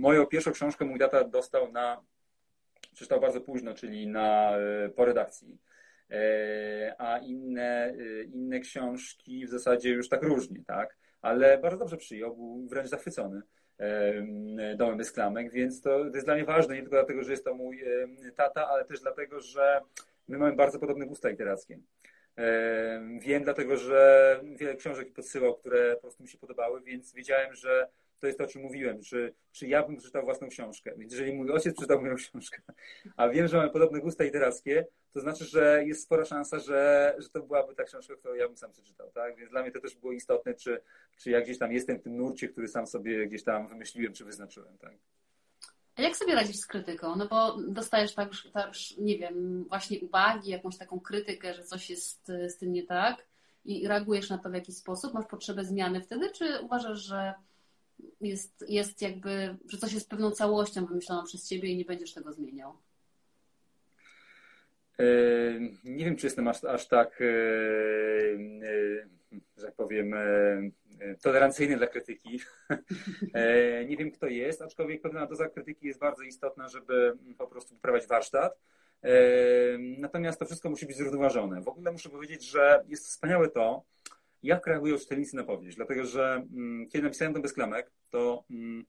[0.00, 2.04] moją pierwszą książkę mój tata dostał na,
[2.94, 5.58] przeczytał bardzo późno, czyli na, e, po redakcji,
[6.10, 11.96] e, a inne, e, inne książki w zasadzie już tak różnie, tak, ale bardzo dobrze
[11.96, 13.42] przyjął, był wręcz zachwycony
[14.76, 17.44] domem bez klamek, więc to, to jest dla mnie ważne, nie tylko dlatego, że jest
[17.44, 17.84] to mój
[18.36, 19.80] tata, ale też dlatego, że
[20.28, 21.78] my mamy bardzo podobne gusta literackie.
[23.18, 27.88] Wiem dlatego, że wiele książek podsyłał, które po prostu mi się podobały, więc wiedziałem, że
[28.20, 30.92] to jest to, o czym mówiłem, czy, czy ja bym przeczytał własną książkę.
[30.96, 32.62] Więc jeżeli mój ojciec przeczytał moją książkę,
[33.16, 37.28] a wiem, że mamy podobne gusta literackie, to znaczy, że jest spora szansa, że, że
[37.28, 39.10] to byłaby ta książka, którą ja bym sam przeczytał.
[39.10, 39.36] Tak?
[39.36, 40.80] Więc dla mnie to też było istotne, czy,
[41.18, 44.24] czy ja gdzieś tam jestem w tym nurcie, który sam sobie gdzieś tam wymyśliłem, czy
[44.24, 44.78] wyznaczyłem.
[44.78, 44.94] Tak?
[45.96, 47.16] A jak sobie radzisz z krytyką?
[47.16, 52.26] No bo dostajesz tak, tak, nie wiem, właśnie uwagi, jakąś taką krytykę, że coś jest
[52.26, 53.26] z tym nie tak
[53.64, 55.14] i reagujesz na to w jakiś sposób?
[55.14, 57.34] Masz potrzebę zmiany wtedy, czy uważasz, że
[58.20, 62.32] jest, jest jakby, że coś jest pewną całością wymyśloną przez ciebie i nie będziesz tego
[62.32, 62.72] zmieniał?
[65.84, 67.22] Nie wiem, czy jestem aż, aż tak,
[69.56, 70.14] że tak powiem,
[71.22, 72.40] tolerancyjny dla krytyki.
[73.88, 78.06] Nie wiem, kto jest, aczkolwiek pewna doza krytyki jest bardzo istotna, żeby po prostu poprawiać
[78.06, 78.58] warsztat.
[79.78, 81.62] Natomiast to wszystko musi być zrównoważone.
[81.62, 83.82] W ogóle muszę powiedzieć, że jest wspaniałe to,
[84.42, 85.76] jak reagują czytelnicy na powieść.
[85.76, 88.84] Dlatego, że mm, kiedy napisałem to bez klamek, to mm,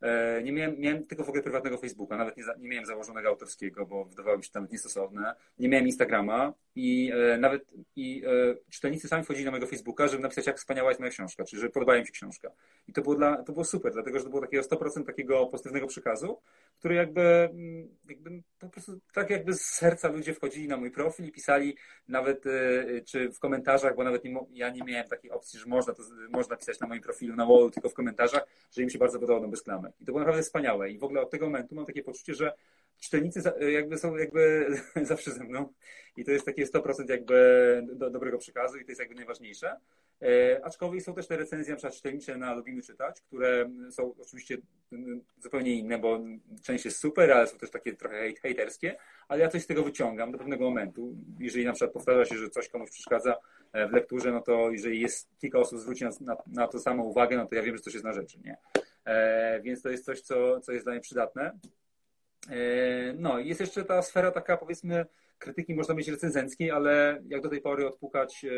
[0.00, 3.28] e, nie miałem, miałem tylko w ogóle prywatnego Facebooka, nawet nie, za, nie miałem założonego
[3.28, 5.34] autorskiego, bo wydawało mi się tam niestosowne.
[5.58, 7.64] Nie miałem Instagrama i e, nawet
[7.96, 11.44] i e, czytelnicy sami wchodzili na mojego Facebooka, żeby napisać, jak wspaniała jest moja książka,
[11.44, 12.50] czyli że podoba mi się książka.
[12.88, 15.86] I to było, dla, to było super, dlatego że to było takiego 100% takiego pozytywnego
[15.86, 16.40] przekazu,
[16.78, 21.26] który jakby, mm, jakby po prostu tak jakby z serca ludzie wchodzili na mój profil
[21.26, 21.76] i pisali
[22.08, 25.94] nawet e, czy w komentarzach, bo nawet nie, ja nie miałem takiej opcji, że można
[25.94, 28.46] to, można pisać na moim profilu na wallu, tylko w komentarzach,
[28.76, 29.92] że im się bardzo podobało bez klamek.
[30.00, 30.90] I to było naprawdę wspaniałe.
[30.90, 32.52] I w ogóle od tego momentu mam takie poczucie, że
[33.00, 33.42] czytelnicy
[33.72, 34.66] jakby są jakby
[35.02, 35.72] zawsze ze mną
[36.16, 39.76] i to jest takie 100% jakby do, dobrego przekazu i to jest jakby najważniejsze.
[40.22, 44.56] E, aczkolwiek są też te recenzje na przykład na Lubimy Czytać, które są oczywiście
[45.38, 46.20] zupełnie inne, bo
[46.62, 48.96] część jest super, ale są też takie trochę hejterskie,
[49.28, 51.16] ale ja coś z tego wyciągam do pewnego momentu.
[51.38, 53.36] Jeżeli na przykład powtarza się, że coś komuś przeszkadza
[53.72, 57.04] e, w lekturze, no to jeżeli jest kilka osób zwróci na, na, na to samą
[57.04, 58.56] uwagę, no to ja wiem, że coś jest na rzeczy, nie?
[59.62, 61.58] więc to jest coś, co, co jest dla mnie przydatne.
[63.14, 65.06] No i jest jeszcze ta sfera taka, powiedzmy,
[65.38, 68.48] krytyki można mieć recenzenckiej, ale jak do tej pory odpukać, e,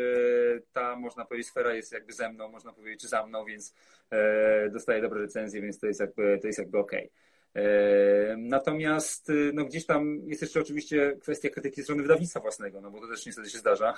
[0.73, 3.73] ta, można powiedzieć, sfera jest jakby ze mną, można powiedzieć, czy za mną, więc
[4.11, 7.09] e, dostaję dobre recenzje, więc to jest jakby, to jest jakby okej.
[7.09, 7.63] Okay.
[7.63, 13.01] E, natomiast no, gdzieś tam jest jeszcze oczywiście kwestia krytyki strony wydawnictwa własnego, no bo
[13.01, 13.93] to też niestety się zdarza.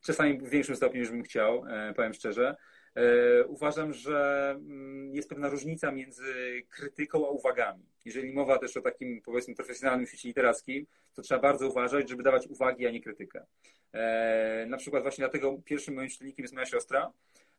[0.00, 1.64] Czasami w większym stopniu niż bym chciał,
[1.96, 2.56] powiem szczerze.
[2.94, 6.24] E, uważam, że mm, jest pewna różnica między
[6.68, 7.84] krytyką a uwagami.
[8.04, 12.46] Jeżeli mowa też o takim, powiedzmy, profesjonalnym świecie literackim, to trzeba bardzo uważać, żeby dawać
[12.46, 13.46] uwagi, a nie krytykę.
[13.92, 17.12] E, na przykład właśnie dlatego pierwszym moim czytelnikiem jest moja siostra,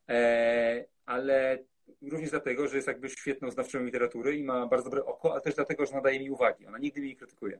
[0.10, 1.60] e, ale
[2.02, 5.56] również dlatego, że jest jakby świetną znawczynią literatury i ma bardzo dobre oko, ale też
[5.56, 6.68] dlatego, że nadaje mi uwagi.
[6.68, 7.60] Ona nigdy mnie nie krytykuje.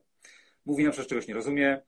[0.66, 1.82] Mówi na przykład, czegoś nie rozumie,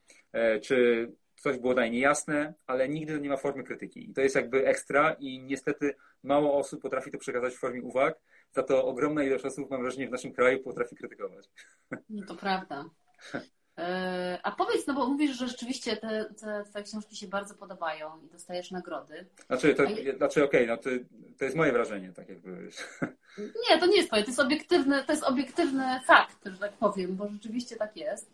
[0.62, 1.08] czy
[1.40, 4.10] coś było daje niejasne, ale nigdy nie ma formy krytyki.
[4.10, 8.20] I to jest jakby ekstra i niestety mało osób potrafi to przekazać w formie uwag,
[8.52, 11.50] za to ogromna ilość osób, mam wrażenie, w naszym kraju potrafi krytykować.
[12.10, 12.86] No to prawda.
[13.78, 18.22] E, a powiedz, no bo mówisz, że rzeczywiście te, te twoje książki się bardzo podobają
[18.26, 19.26] i dostajesz nagrody.
[19.48, 19.84] Znaczy, to,
[20.18, 20.90] znaczy okej, okay, no to,
[21.38, 22.70] to jest moje wrażenie, tak jakby.
[23.70, 27.16] Nie, to nie jest twoje, to jest obiektywny, to jest obiektywny fakt, że tak powiem,
[27.16, 28.32] bo rzeczywiście tak jest.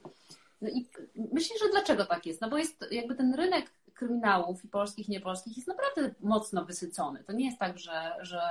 [0.63, 0.87] No i
[1.33, 2.41] myślę, że dlaczego tak jest?
[2.41, 7.23] No bo jest jakby ten rynek kryminałów i polskich, niepolskich jest naprawdę mocno wysycony.
[7.23, 8.41] To nie jest tak, że, że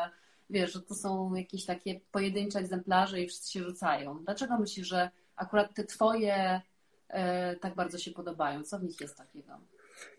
[0.51, 4.25] wiesz, że to są jakieś takie pojedyncze egzemplarze i wszyscy się rzucają.
[4.25, 6.61] Dlaczego myślisz, że akurat te twoje
[7.09, 8.63] e, tak bardzo się podobają?
[8.63, 9.61] Co w nich jest takiego?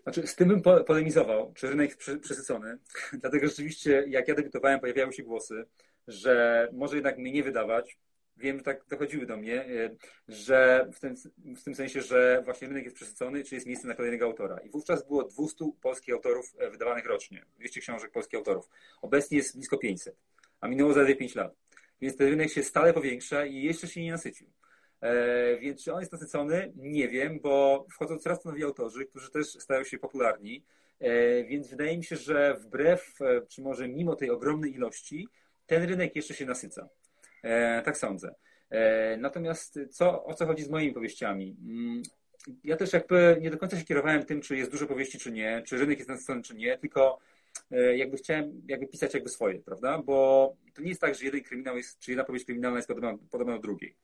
[0.04, 2.78] Znaczy, z tym bym polemizował, czy rynek jest przesycony,
[3.22, 5.66] dlatego rzeczywiście, jak ja debiutowałem, pojawiały się głosy,
[6.08, 7.98] że może jednak mnie nie wydawać,
[8.38, 9.96] wiem, że tak dochodziły do mnie, e,
[10.28, 11.16] że w tym,
[11.56, 14.58] w tym sensie, że właśnie rynek jest przesycony, czy jest miejsce na kolejnego autora.
[14.58, 18.70] I wówczas było 200 polskich autorów e, wydawanych rocznie, 200 książek polskich autorów.
[19.02, 20.16] Obecnie jest blisko 500,
[20.62, 21.56] a minęło zaledwie 5 lat.
[22.02, 24.48] Więc ten rynek się stale powiększa i jeszcze się nie nasycił.
[25.02, 26.74] E, więc czy on jest nasycony?
[26.76, 30.64] Nie wiem, bo wchodzą coraz to nowi autorzy, którzy też stają się popularni.
[31.48, 33.18] Więc wydaje mi się, że wbrew,
[33.50, 35.28] czy może mimo tej ogromnej ilości,
[35.66, 36.90] ten rynek jeszcze się nasyca.
[37.44, 38.36] E, tak sądzę.
[38.70, 41.56] E, natomiast co, o co chodzi z moimi powieściami?
[41.66, 42.04] Mm,
[42.64, 45.64] ja też jakby nie do końca się kierowałem tym, czy jest dużo powieści, czy nie,
[45.66, 47.20] czy rynek jest nasycony, czy nie, tylko
[47.72, 49.98] e, jakby chciałem jakby pisać jakby swoje, prawda?
[49.98, 53.18] Bo to nie jest tak, że jeden kryminał jest, czy jedna powieść kryminalna jest podobna,
[53.32, 53.96] podobna do drugiej.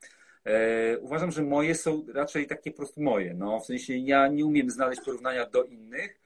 [1.01, 3.33] uważam, że moje są raczej takie po prostu moje.
[3.33, 6.18] No, w sensie ja nie umiem znaleźć porównania do innych,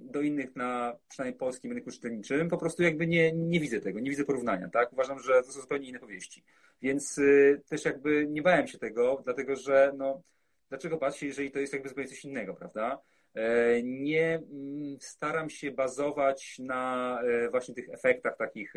[0.00, 4.10] do innych na przynajmniej polskim rynku czytelniczym, po prostu jakby nie, nie widzę tego, nie
[4.10, 4.92] widzę porównania, tak?
[4.92, 6.44] Uważam, że to są zupełnie inne powieści.
[6.82, 10.22] Więc y, też jakby nie bałem się tego, dlatego że no,
[10.68, 13.02] dlaczego bać się, jeżeli to jest jakby zupełnie coś innego, prawda?
[13.34, 18.72] E, nie mm, staram się bazować na e, właśnie tych efektach takich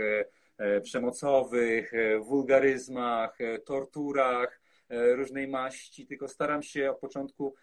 [0.58, 7.56] e, przemocowych, wulgaryzmach, torturach różnej maści, tylko staram się od początku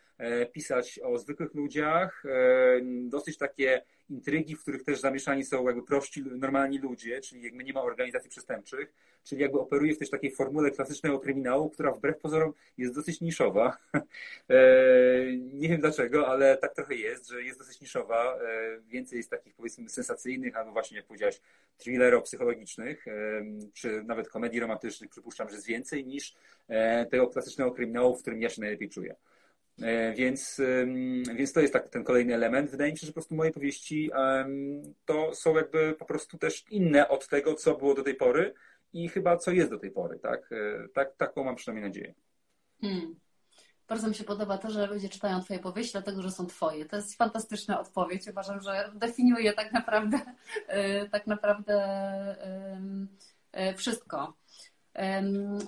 [0.52, 6.22] pisać o zwykłych ludziach, e, dosyć takie intrygi, w których też zamieszani są jakby prości,
[6.22, 8.92] normalni ludzie, czyli jakby nie ma organizacji przestępczych,
[9.24, 13.76] czyli jakby operuje w też takiej formule klasycznego kryminału, która wbrew pozorom jest dosyć niszowa.
[14.48, 14.56] E,
[15.36, 18.38] nie wiem dlaczego, ale tak trochę jest, że jest dosyć niszowa.
[18.86, 21.40] Więcej jest takich powiedzmy sensacyjnych, albo właśnie jak powiedziałeś,
[21.78, 23.04] thrillerów-psychologicznych,
[23.74, 26.34] czy nawet komedii romantycznych, przypuszczam, że jest więcej niż
[27.10, 29.16] tego klasycznego kryminału, w którym ja się najlepiej czuję.
[29.82, 30.60] E, więc,
[31.34, 32.70] więc to jest tak, ten kolejny element.
[32.70, 34.10] Wydaje mi się, że po prostu moje powieści
[35.04, 38.54] to są jakby po prostu też inne od tego, co było do tej pory
[38.92, 40.18] i chyba co jest do tej pory.
[40.18, 42.14] Tak, e, tak taką mam przynajmniej nadzieję.
[42.80, 43.14] Hmm.
[43.88, 46.84] Bardzo mi się podoba to, że ludzie czytają Twoje powieści, dlatego że są Twoje.
[46.84, 48.28] To jest fantastyczna odpowiedź.
[48.28, 50.20] Uważam, że definiuje tak naprawdę,
[50.66, 51.84] e, tak naprawdę
[53.76, 54.34] wszystko.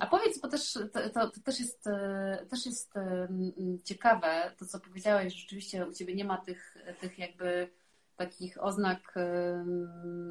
[0.01, 2.95] A powiedz, bo też to, to, też jest, e, też jest
[3.85, 7.69] ciekawe, to co powiedziałeś, że rzeczywiście u Ciebie nie ma tych, tych jakby
[8.17, 9.15] takich oznak,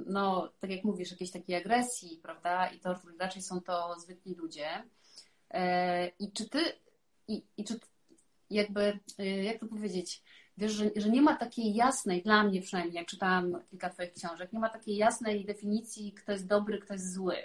[0.06, 4.84] no tak jak mówisz, jakiejś takiej agresji, prawda, i to raczej są to zwykli ludzie.
[5.52, 6.60] E, I czy Ty,
[7.28, 7.80] i, i czy
[8.50, 10.24] jakby, e, jak to powiedzieć,
[10.58, 14.54] wiesz, że, że nie ma takiej jasnej, dla mnie przynajmniej, jak czytałam kilka Twoich książek,
[14.54, 17.36] nie ma takiej jasnej definicji, kto jest dobry, kto jest zły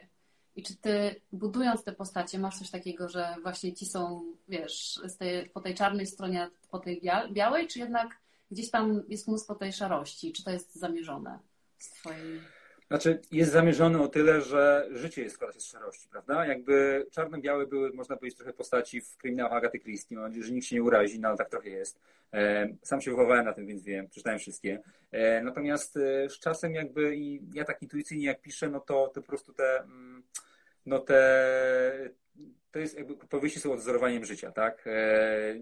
[0.61, 5.51] i czy ty, budując te postacie, masz coś takiego, że właśnie ci są, wiesz, tej,
[5.51, 7.03] po tej czarnej stronie, po tej
[7.33, 8.09] białej, czy jednak
[8.51, 10.33] gdzieś tam jest mnóstwo tej szarości?
[10.33, 11.39] Czy to jest zamierzone
[11.79, 12.41] z twojej...
[12.89, 16.47] Znaczy, jest zamierzony o tyle, że życie jest składa się z szarości, prawda?
[16.47, 20.15] Jakby czarno-białe były, można powiedzieć, trochę postaci w kryminałach Agaty Christie.
[20.15, 22.01] Mam nadzieję, że nikt się nie urazi, no ale tak trochę jest.
[22.33, 24.83] E, sam się wychowałem na tym, więc wiem, przeczytałem wszystkie.
[25.13, 29.21] E, natomiast e, z czasem jakby i ja tak intuicyjnie jak piszę, no to, to
[29.21, 30.20] po prostu te, mm,
[30.91, 32.11] no te,
[32.71, 34.85] to jest jakby powieści są odzorowaniem życia, tak?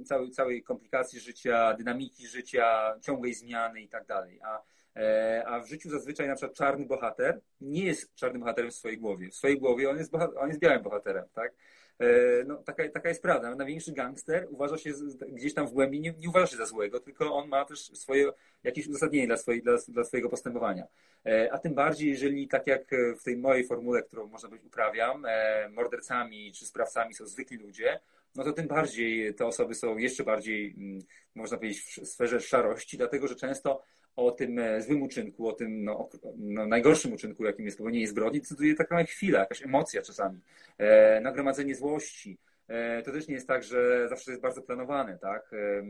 [0.05, 4.41] Całej, całej komplikacji życia, dynamiki życia, ciągłej zmiany i tak dalej.
[4.43, 4.62] A
[4.99, 8.99] E, a w życiu zazwyczaj na przykład czarny bohater nie jest czarnym bohaterem w swojej
[8.99, 9.29] głowie.
[9.31, 11.53] W swojej głowie on jest, on jest białym bohaterem, tak?
[11.99, 13.55] E, no, taka, taka jest prawda.
[13.55, 14.92] Największy gangster uważa się
[15.28, 18.32] gdzieś tam w głębi, nie, nie uważa się za złego, tylko on ma też swoje
[18.64, 20.84] jakieś uzasadnienie dla, swojej, dla, dla swojego postępowania.
[21.26, 22.90] E, a tym bardziej, jeżeli tak jak
[23.20, 25.26] w tej mojej formule, którą można być uprawiam,
[25.70, 28.01] mordercami czy sprawcami są zwykli ludzie,
[28.34, 31.03] no to tym bardziej te osoby są jeszcze bardziej, mm,
[31.34, 33.82] można powiedzieć, w sferze szarości, dlatego że często
[34.19, 38.41] o tym e, złym uczynku, o tym no, no, najgorszym uczynku, jakim jest popełnienie zbrodni,
[38.41, 40.41] decyduje taka chwila, jakaś emocja czasami,
[40.79, 42.39] e, nagromadzenie złości.
[42.69, 45.51] E, to też nie jest tak, że zawsze jest bardzo planowane, tak?
[45.53, 45.85] E,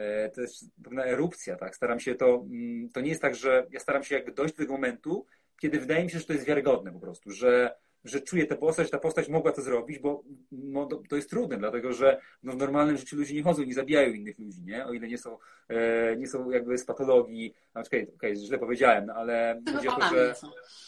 [0.00, 1.76] e, to jest pewna erupcja, tak?
[1.76, 2.44] Staram się to,
[2.92, 5.26] to nie jest tak, że ja staram się jakby dojść do tego momentu,
[5.60, 7.74] kiedy wydaje mi się, że to jest wiarygodne po prostu, że
[8.04, 10.22] że czuję tę postać, ta postać mogła to zrobić, bo
[10.52, 14.12] no, to, jest trudne, dlatego że no, w normalnym życiu ludzie nie chodzą, nie zabijają
[14.12, 14.86] innych ludzi, nie?
[14.86, 15.38] O ile nie są,
[15.68, 20.08] e, nie są jakby z patologii, okej, okay, źle powiedziałem, no, ale chodzi o to,
[20.08, 20.34] że...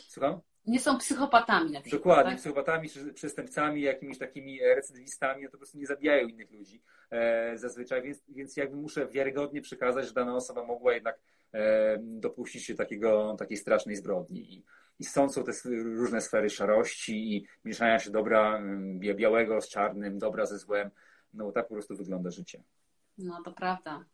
[0.09, 0.41] Słucham?
[0.67, 2.01] Nie są psychopatami na przykład.
[2.01, 2.41] Dokładnie, tak?
[2.41, 8.03] psychopatami, przestępcami, jakimiś takimi recydywistami, no to po prostu nie zabijają innych ludzi e, zazwyczaj,
[8.03, 11.21] więc, więc jakby muszę wiarygodnie przekazać, że dana osoba mogła jednak
[11.53, 14.55] e, dopuścić się takiego, takiej strasznej zbrodni.
[14.55, 14.65] I,
[14.99, 20.19] i stąd są te różne sfery szarości i mieszania się dobra mm, białego z czarnym,
[20.19, 20.91] dobra ze złem.
[21.35, 22.63] No tak po prostu wygląda życie.
[23.19, 24.05] No to prawda.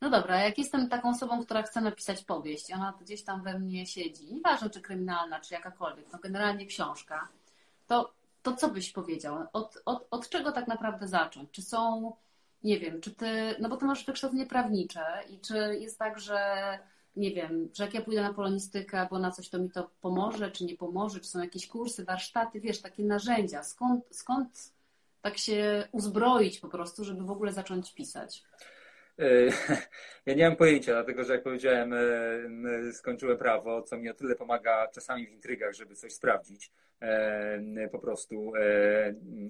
[0.00, 3.86] No dobra, jak jestem taką osobą, która chce napisać powieść, ona gdzieś tam we mnie
[3.86, 7.28] siedzi, nieważne czy kryminalna, czy jakakolwiek, no generalnie książka,
[7.86, 8.12] to,
[8.42, 9.46] to co byś powiedział?
[9.52, 11.50] Od, od, od czego tak naprawdę zacząć?
[11.50, 12.12] Czy są,
[12.64, 16.38] nie wiem, czy ty, no bo ty masz wykształcenie prawnicze i czy jest tak, że
[17.16, 20.50] nie wiem, że jak ja pójdę na polonistykę albo na coś, to mi to pomoże,
[20.50, 23.62] czy nie pomoże, czy są jakieś kursy, warsztaty, wiesz, takie narzędzia.
[23.62, 24.72] Skąd, skąd
[25.22, 28.42] tak się uzbroić po prostu, żeby w ogóle zacząć pisać?
[29.18, 29.24] E,
[30.26, 34.34] ja nie mam pojęcia, dlatego że jak powiedziałem, e, skończyłem prawo, co mi o tyle
[34.34, 38.52] pomaga czasami w intrygach, żeby coś sprawdzić e, po prostu.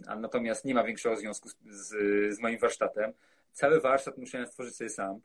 [0.07, 1.89] A natomiast nie ma większego związku z,
[2.35, 3.13] z moim warsztatem.
[3.53, 5.21] Cały warsztat musiałem stworzyć sobie sam.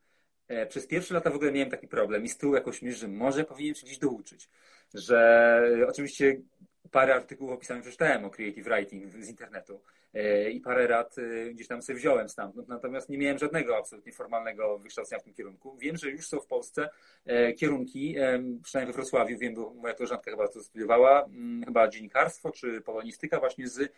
[0.47, 3.07] E, przez pierwsze lata w ogóle miałem taki problem i z tyłu jakoś myślę, że
[3.07, 4.49] może powinien się gdzieś douczyć.
[4.93, 6.41] Że oczywiście
[6.91, 9.81] parę artykułów opisanych przeczytałem o creative writing z internetu
[10.51, 14.79] i parę rad e, gdzieś tam sobie wziąłem stamtąd, natomiast nie miałem żadnego absolutnie formalnego
[14.79, 15.77] wykształcenia w tym kierunku.
[15.77, 16.89] Wiem, że już są w Polsce
[17.57, 18.15] kierunki,
[18.63, 23.39] przynajmniej we Wrocławiu, wiem, bo moja koleżanka chyba to studiowała, mm, chyba dziennikarstwo czy polonistyka
[23.39, 23.91] właśnie z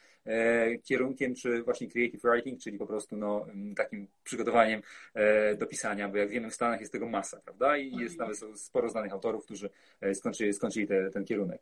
[0.83, 4.81] kierunkiem, czy właśnie creative writing, czyli po prostu no, mm, takim przygotowaniem
[5.57, 7.77] do pisania, bo jak wiemy w Stanach jest tego masa, prawda?
[7.77, 8.31] I jest mhm.
[8.41, 9.69] nawet sporo znanych autorów, którzy
[10.13, 11.61] skończyli, skończyli te, ten kierunek.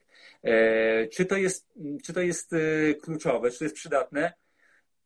[1.11, 1.67] Czy to jest,
[2.03, 2.55] czy to jest
[3.01, 4.33] kluczowe, czy to jest przydatne?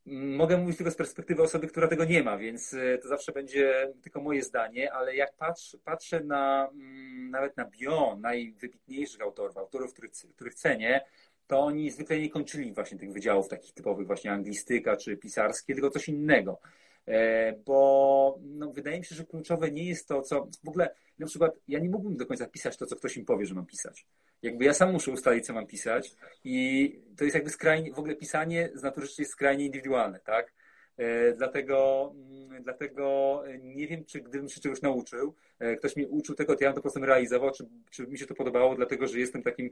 [0.05, 3.93] Mogę mówić tylko z perspektywy osoby, która tego nie ma, więc y, to zawsze będzie
[4.01, 9.93] tylko moje zdanie, ale jak patrz, patrzę na mm, nawet na bio najwybitniejszych autorów, autorów,
[9.93, 11.01] których, których cenię,
[11.47, 15.89] to oni zwykle nie kończyli właśnie tych wydziałów takich typowych właśnie anglistyka czy pisarskie, tylko
[15.89, 16.59] coś innego.
[17.07, 21.27] E, bo no, wydaje mi się, że kluczowe nie jest to, co w ogóle, na
[21.27, 24.05] przykład ja nie mógłbym do końca pisać to, co ktoś mi powie, że mam pisać.
[24.41, 28.15] Jakby ja sam muszę ustalić, co mam pisać i to jest jakby skrajnie, w ogóle
[28.15, 30.53] pisanie z natury rzeczy jest skrajnie indywidualne, tak?
[30.99, 36.35] E, dlatego, mm, dlatego nie wiem, czy gdybym się czegoś nauczył, e, ktoś mnie uczył
[36.35, 39.07] tego, to ja bym to po prostu realizował, czy, czy mi się to podobało, dlatego
[39.07, 39.69] że jestem takim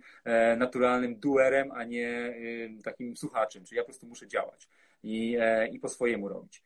[0.57, 2.35] naturalnym duerem, a nie
[2.83, 4.67] takim słuchaczem, czyli ja po prostu muszę działać
[5.03, 5.37] i,
[5.71, 6.63] i po swojemu robić.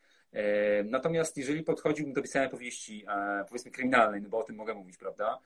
[0.86, 3.06] Natomiast jeżeli podchodziłbym do pisania powieści,
[3.50, 5.40] powiedzmy kryminalnej, no bo o tym mogę mówić, prawda?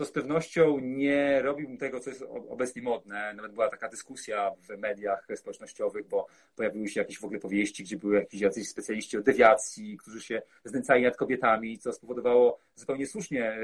[0.00, 3.34] to z pewnością nie robiłbym tego, co jest obecnie modne.
[3.34, 6.26] Nawet była taka dyskusja w mediach społecznościowych, bo
[6.56, 10.42] pojawiły się jakieś w ogóle powieści, gdzie były jakiś jacyś specjaliści od dewiacji, którzy się
[10.64, 13.58] znęcali nad kobietami, co spowodowało zupełnie słusznie e,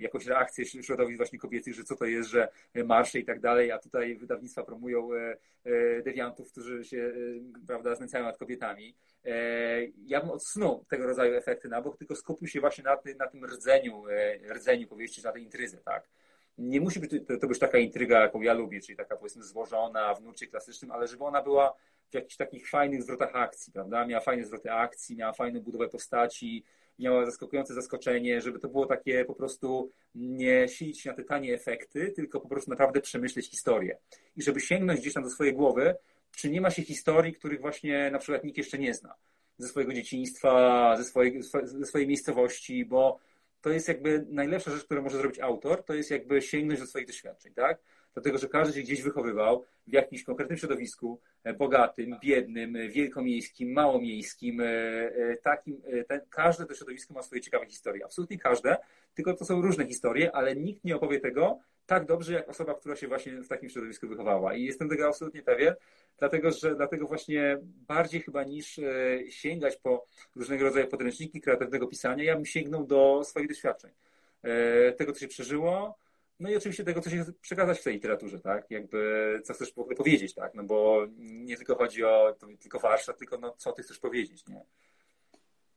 [0.00, 2.48] jakąś reakcję środowisk właśnie kobiecych, że co to jest, że
[2.84, 7.12] marsze i tak dalej, a tutaj wydawnictwa promują e, e, dewiantów, którzy się
[7.66, 8.94] prawda, znęcają nad kobietami.
[10.06, 13.26] Ja bym odsunął tego rodzaju efekty na bok, tylko skupił się właśnie na, tym, na
[13.26, 14.04] tym rdzeniu,
[14.54, 16.08] rdzeniu powieści, na tej intryzy, tak?
[16.58, 20.14] Nie musi być to, to być taka intryga, jaką ja lubię, czyli taka powiedzmy złożona
[20.14, 21.74] w nurcie klasycznym, ale żeby ona była
[22.10, 24.06] w jakichś takich fajnych zwrotach akcji, prawda?
[24.06, 26.64] Miała fajne zwroty akcji, miała fajną budowę postaci
[27.00, 31.54] miała zaskakujące zaskoczenie, żeby to było takie po prostu nie silić się na te tanie
[31.54, 33.98] efekty, tylko po prostu naprawdę przemyśleć historię.
[34.36, 35.94] I żeby sięgnąć gdzieś tam do swojej głowy,
[36.36, 39.14] czy nie ma się historii, których właśnie na przykład nikt jeszcze nie zna.
[39.58, 43.18] Ze swojego dzieciństwa, ze swojej, ze swojej miejscowości, bo
[43.60, 47.06] to jest jakby najlepsza rzecz, którą może zrobić autor, to jest jakby sięgnąć do swoich
[47.06, 47.80] doświadczeń, tak?
[48.14, 53.72] Dlatego, że każdy się gdzieś wychowywał w jakimś konkretnym środowisku, e, bogatym, biednym, e, wielkomiejskim,
[53.72, 58.04] małomiejskim, e, takim, ten, każde to środowisko ma swoje ciekawe historie.
[58.04, 58.76] Absolutnie każde,
[59.14, 62.96] tylko to są różne historie, ale nikt nie opowie tego tak dobrze, jak osoba, która
[62.96, 64.54] się właśnie w takim środowisku wychowała.
[64.54, 65.74] I jestem tego absolutnie pewien,
[66.18, 68.80] dlatego że dlatego właśnie bardziej chyba niż
[69.28, 70.06] sięgać po
[70.36, 73.90] różnego rodzaju podręczniki kreatywnego pisania, ja bym sięgnął do swoich doświadczeń.
[74.96, 75.98] Tego, co się przeżyło,
[76.40, 78.70] no i oczywiście tego, co się przekazać w tej literaturze, tak?
[78.70, 80.54] Jakby co chcesz w ogóle powiedzieć, tak?
[80.54, 84.64] No bo nie tylko chodzi o tylko warsztat, tylko no, co ty chcesz powiedzieć, nie?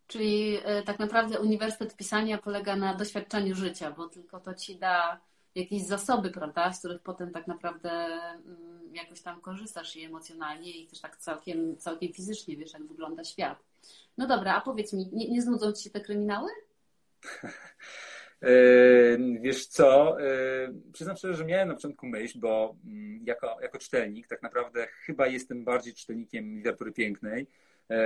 [0.07, 5.22] Czyli e, tak naprawdę Uniwersytet Pisania polega na doświadczeniu życia, bo tylko to ci da
[5.55, 10.88] jakieś zasoby, prawda, z których potem tak naprawdę mm, jakoś tam korzystasz i emocjonalnie i
[10.88, 13.64] też tak całkiem, całkiem fizycznie wiesz, jak wygląda świat.
[14.18, 16.49] No dobra, a powiedz mi, nie, nie znudzą ci się te kryminały?
[18.44, 23.78] Yy, wiesz co, yy, przyznam szczerze, że miałem na początku myśl, bo mm, jako, jako
[23.78, 27.48] czytelnik tak naprawdę chyba jestem bardziej czytelnikiem literatury pięknej
[27.89, 27.98] yy,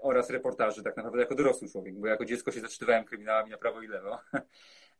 [0.00, 3.82] oraz reportaży, tak naprawdę jako dorosły człowiek, bo jako dziecko się zaczytywałem kryminałami na prawo
[3.82, 4.18] i lewo.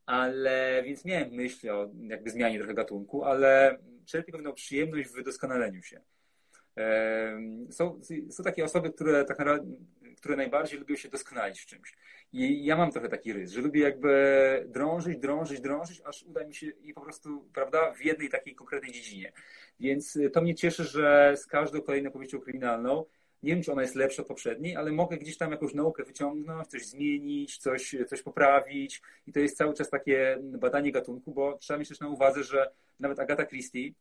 [0.07, 5.83] Ale więc miałem myśl o jakby zmianie trochę gatunku, ale czerpię pewną przyjemność w wydoskonaleniu
[5.83, 6.01] się.
[7.70, 8.01] Są,
[8.31, 9.77] są takie osoby, które tak naprawdę
[10.23, 11.97] które najbardziej lubią się doskonalić w czymś.
[12.33, 16.55] I ja mam trochę taki rys, że lubię jakby drążyć, drążyć, drążyć, aż uda mi
[16.55, 19.33] się i po prostu, prawda, w jednej takiej konkretnej dziedzinie.
[19.81, 23.05] Więc y, to mnie cieszy, że z każdą kolejną powieścią kryminalną
[23.43, 26.68] nie wiem, czy ona jest lepsza od poprzedniej, ale mogę gdzieś tam jakąś naukę wyciągnąć,
[26.68, 29.03] coś zmienić, coś, coś poprawić.
[29.27, 32.70] I to jest cały czas takie badanie gatunku, bo trzeba mieć też na uwadze, że
[33.01, 33.93] nawet Agata Christie e,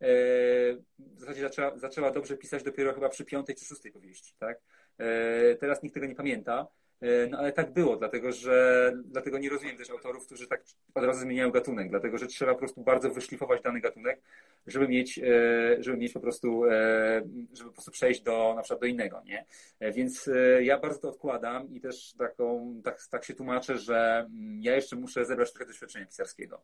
[0.00, 4.60] w zasadzie zaczęła, zaczęła dobrze pisać dopiero chyba przy piątej czy szóstej powieści, tak?
[4.98, 6.66] E, teraz nikt tego nie pamięta,
[7.00, 10.62] e, no ale tak było, dlatego że dlatego nie rozumiem też autorów, którzy tak
[10.94, 14.20] od razu zmieniają gatunek, dlatego że trzeba po prostu bardzo wyszlifować dany gatunek,
[14.66, 15.22] żeby mieć, e,
[15.82, 16.62] żeby mieć po prostu,
[17.52, 19.44] żeby po prostu przejść do na przykład do innego, nie?
[19.92, 20.30] Więc
[20.60, 24.96] ja bardzo to odkładam i też taką, tak, tak się tłumaczę, że mm, ja jeszcze
[24.96, 26.62] muszę zebrać trochę doświadczenia pisarskiego.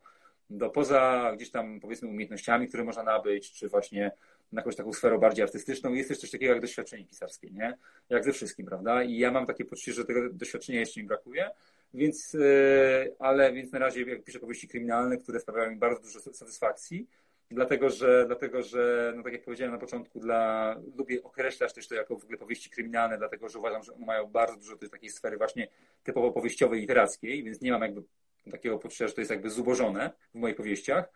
[0.49, 4.11] Do poza gdzieś tam powiedzmy umiejętnościami, które można nabyć, czy właśnie
[4.51, 5.93] na jakąś taką sferą bardziej artystyczną.
[5.93, 7.77] Jest też coś takiego jak doświadczenie pisarskie, nie?
[8.09, 9.03] Jak ze wszystkim, prawda?
[9.03, 11.49] I ja mam takie poczucie, że tego doświadczenia jeszcze mi brakuje,
[11.93, 16.19] więc, e, ale więc na razie jak piszę powieści kryminalne, które sprawiają mi bardzo dużo
[16.19, 17.07] satysfakcji,
[17.51, 21.95] dlatego że, dlatego, że no tak jak powiedziałem na początku, dla, lubię określać też to
[21.95, 25.09] jako w ogóle powieści kryminalne, dlatego że uważam, że one mają bardzo dużo tej takiej
[25.09, 25.67] sfery właśnie
[26.03, 28.03] typowo powieściowej, literackiej, więc nie mam jakby
[28.51, 31.11] takiego poczucia, że to jest jakby zubożone w moich powieściach.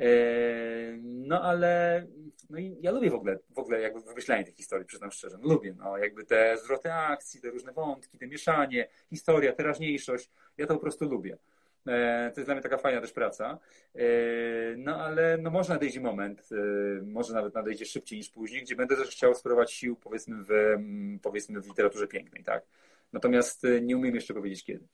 [0.00, 0.06] E,
[1.02, 2.06] no ale
[2.50, 5.38] no i ja lubię w ogóle, w ogóle jakby wymyślanie tych historii, przyznam szczerze.
[5.42, 10.30] No, lubię, no jakby te zwroty akcji, te różne wątki, te mieszanie, historia, teraźniejszość.
[10.58, 11.38] Ja to po prostu lubię.
[11.86, 13.58] E, to jest dla mnie taka fajna też praca.
[13.94, 14.00] E,
[14.76, 16.48] no ale no może nadejdzie moment,
[17.02, 20.52] może nawet nadejdzie szybciej niż później, gdzie będę też chciał spróbować sił powiedzmy w,
[21.22, 22.64] powiedzmy w literaturze pięknej, tak?
[23.12, 24.84] Natomiast nie umiem jeszcze powiedzieć kiedy.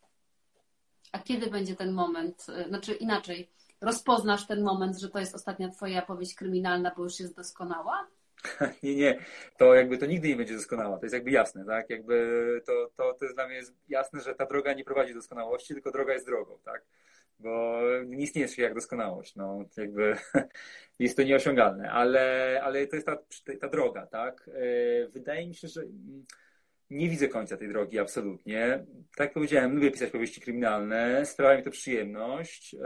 [1.16, 2.46] A kiedy będzie ten moment?
[2.68, 3.50] Znaczy inaczej,
[3.80, 8.06] rozpoznasz ten moment, że to jest ostatnia twoja powieść kryminalna, bo już jest doskonała?
[8.82, 9.18] Nie, nie,
[9.58, 11.90] to jakby to nigdy nie będzie doskonała, to jest jakby jasne, tak?
[11.90, 15.74] Jakby to, to, to jest dla mnie jasne, że ta droga nie prowadzi do doskonałości,
[15.74, 16.82] tylko droga jest drogą, tak?
[17.38, 20.16] Bo nie istnieje się jak doskonałość, no jakby
[20.98, 23.18] jest to nieosiągalne, ale, ale to jest ta,
[23.60, 24.50] ta droga, tak?
[24.54, 25.82] E, wydaje mi się, że
[26.90, 28.84] nie widzę końca tej drogi, absolutnie.
[29.16, 32.78] Tak jak powiedziałem, lubię pisać powieści kryminalne, sprawia mi to przyjemność, e,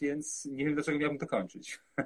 [0.00, 1.78] więc nie wiem, dlaczego miałbym to kończyć.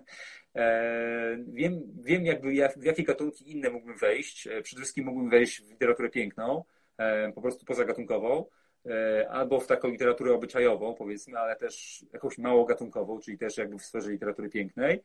[0.57, 4.47] E, wiem, wiem jakby w jakie gatunki inne mógłbym wejść.
[4.47, 6.64] E, przede wszystkim mógłbym wejść w literaturę piękną,
[7.35, 8.45] po prostu pozagatunkową,
[9.30, 13.85] albo w taką literaturę obyczajową, powiedzmy, ale też jakąś mało gatunkową, czyli też jakby w
[13.85, 15.03] sferze literatury pięknej.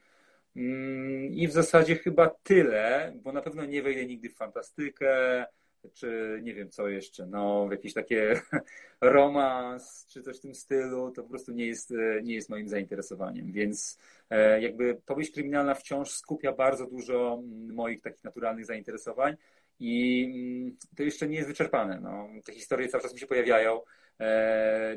[0.56, 5.46] Mm, I w zasadzie chyba tyle, bo na pewno nie wejdę nigdy w fantastykę,
[5.94, 8.42] czy nie wiem co jeszcze, no jakieś takie
[9.02, 13.52] romans, czy coś w tym stylu, to po prostu nie jest, nie jest moim zainteresowaniem,
[13.52, 13.98] więc
[14.30, 19.36] e, jakby powieść kryminalna wciąż skupia bardzo dużo mm, moich takich naturalnych zainteresowań
[19.80, 23.78] i mm, to jeszcze nie jest wyczerpane, no, te historie cały czas mi się pojawiają,
[23.78, 23.84] e,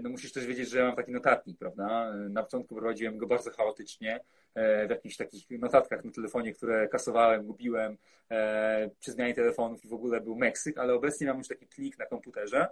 [0.03, 3.51] no musisz też wiedzieć, że ja mam taki notatnik, prawda, na początku prowadziłem go bardzo
[3.51, 4.21] chaotycznie,
[4.55, 7.97] E, w jakichś takich notatkach na telefonie, które kasowałem, gubiłem
[8.31, 11.99] e, przy zmianie telefonów i w ogóle był Meksyk, ale obecnie mam już taki plik
[11.99, 12.69] na komputerze,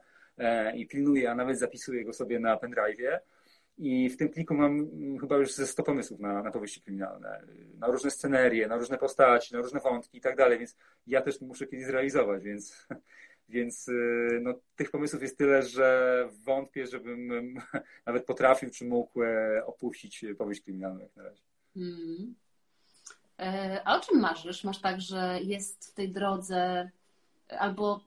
[0.74, 3.18] i pilnuję, a nawet zapisuję go sobie na pendrive'ie.
[3.78, 7.42] I w tym pliku mam mm, chyba już ze 100 pomysłów na, na powieści kryminalne,
[7.78, 10.76] na różne scenerie, na różne postaci, na różne wątki i tak dalej, więc
[11.07, 12.86] ja też muszę kiedyś zrealizować, więc,
[13.51, 17.55] więc y, no, tych pomysłów jest tyle, że wątpię, żebym
[18.07, 21.42] nawet potrafił czy mógł e, opuścić powieść kryminalną jak na razie.
[21.74, 22.34] Hmm.
[23.84, 24.64] A o czym marzysz?
[24.64, 26.90] Masz tak, że jest w tej drodze
[27.59, 28.01] albo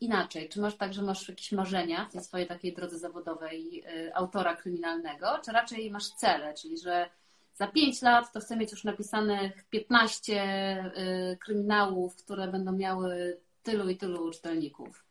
[0.00, 4.14] inaczej, czy masz tak, że masz jakieś marzenia w tej swojej takiej drodze zawodowej y,
[4.14, 7.10] autora kryminalnego, czy raczej masz cele, czyli że
[7.54, 10.92] za 5 lat to chcę mieć już napisanych 15
[11.32, 15.04] y, kryminałów, które będą miały tylu i tylu czytelników?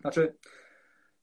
[0.00, 0.34] Znaczy,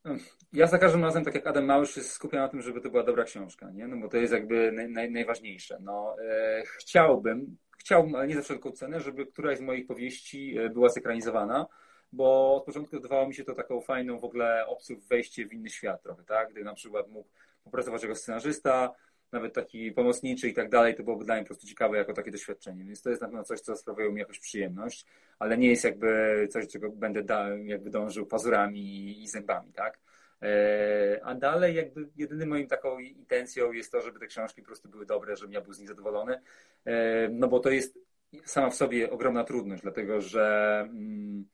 [0.06, 0.16] no,
[0.54, 3.04] ja za każdym razem, tak jak Adam Małysz, się skupiam na tym, żeby to była
[3.04, 3.88] dobra książka, nie?
[3.88, 5.78] No bo to jest jakby naj, naj, najważniejsze.
[5.82, 10.70] No, e, chciałbym, chciałbym, ale nie za wszelką cenę, żeby któraś z moich powieści e,
[10.70, 11.68] była zekranizowana,
[12.12, 15.70] bo od początku wydawało mi się to taką fajną w ogóle opcją wejście w inny
[15.70, 16.50] świat trochę, tak?
[16.52, 17.30] Gdy na przykład mógł
[17.64, 18.92] popracować jako scenarzysta,
[19.32, 22.32] nawet taki pomocniczy i tak dalej, to byłoby dla mnie po prostu ciekawe jako takie
[22.32, 22.84] doświadczenie.
[22.84, 25.06] Więc to jest na pewno coś, co sprawiało mi jakąś przyjemność,
[25.40, 30.00] ale nie jest jakby coś, czego będę da, jakby dążył pazurami i zębami, tak?
[30.42, 34.90] E, a dalej jakby jedynym moim taką intencją jest to, żeby te książki po prostu
[34.90, 36.42] były dobre, żebym ja był z nich zadowolony.
[36.86, 38.00] E, no bo to jest
[38.46, 41.46] sama w sobie ogromna trudność, dlatego że mm,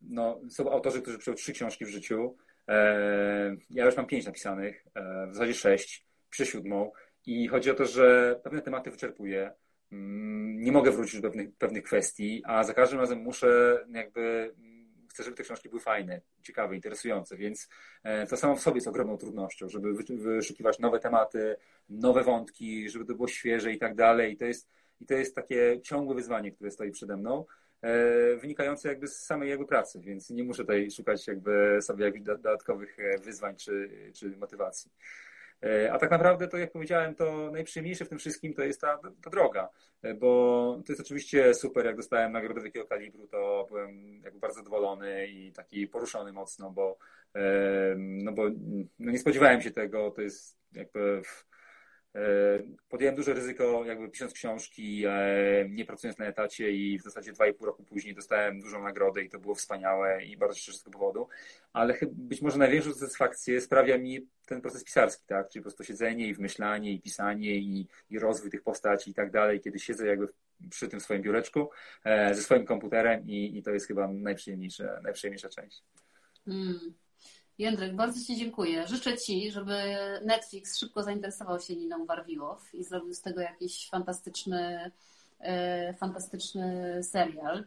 [0.00, 2.36] no, są autorzy, którzy piszą trzy książki w życiu.
[2.68, 4.84] E, ja już mam pięć napisanych,
[5.30, 6.92] w zasadzie sześć, piszę siódmą
[7.26, 9.52] i chodzi o to, że pewne tematy wyczerpuję.
[9.92, 14.54] Mm, nie mogę wrócić do pewnych, pewnych kwestii, a za każdym razem muszę jakby
[15.16, 17.68] chcę, żeby te książki były fajne, ciekawe, interesujące, więc
[18.02, 21.56] e, to samo w sobie jest ogromną trudnością, żeby wyszukiwać nowe tematy,
[21.88, 24.32] nowe wątki, żeby to było świeże i tak dalej.
[24.32, 24.68] I to jest,
[25.00, 27.44] i to jest takie ciągłe wyzwanie, które stoi przede mną,
[27.82, 32.24] e, wynikające jakby z samej jakby pracy, więc nie muszę tutaj szukać jakby sobie jakichś
[32.24, 34.90] dodatkowych e, wyzwań czy, czy motywacji.
[35.62, 38.98] E, a tak naprawdę to, jak powiedziałem, to najprzyjemniejsze w tym wszystkim to jest ta,
[39.22, 39.68] ta droga,
[40.02, 44.58] e, bo to jest oczywiście super, jak dostałem nagrodę takiego kalibru, to byłem jakby bardzo
[44.58, 46.98] zadowolony i taki poruszony mocno, bo,
[47.34, 47.40] e,
[47.96, 48.42] no bo
[48.98, 51.22] no nie spodziewałem się tego, to jest jakby...
[51.22, 51.46] W,
[52.88, 57.46] podjąłem duże ryzyko, jakby pisząc książki, e, nie pracując na etacie i w zasadzie dwa
[57.46, 60.82] i pół roku później dostałem dużą nagrodę i to było wspaniałe i bardzo się z
[60.82, 61.28] tego powodu.
[61.72, 65.48] Ale być może największą satysfakcję sprawia mi ten proces pisarski, tak?
[65.48, 69.30] Czyli po prostu siedzenie i wymyślanie i pisanie i, i rozwój tych postaci i tak
[69.30, 70.28] dalej, kiedy siedzę jakby
[70.70, 71.70] przy tym swoim biureczku
[72.04, 75.82] e, ze swoim komputerem i, i to jest chyba najprzyjemniejsza, najprzyjemniejsza część.
[76.46, 76.94] Mm.
[77.58, 78.86] Jędrek, bardzo Ci dziękuję.
[78.86, 79.74] Życzę Ci, żeby
[80.24, 84.90] Netflix szybko zainteresował się Niną Warwiłow i zrobił z tego jakiś fantastyczny,
[85.40, 87.64] e, fantastyczny serial.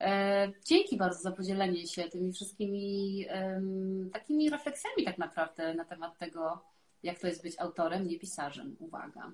[0.00, 3.26] E, dzięki bardzo za podzielenie się tymi wszystkimi
[4.12, 6.62] takimi refleksjami tak naprawdę na temat tego,
[7.02, 8.76] jak to jest być autorem, nie pisarzem.
[8.78, 9.30] Uwaga.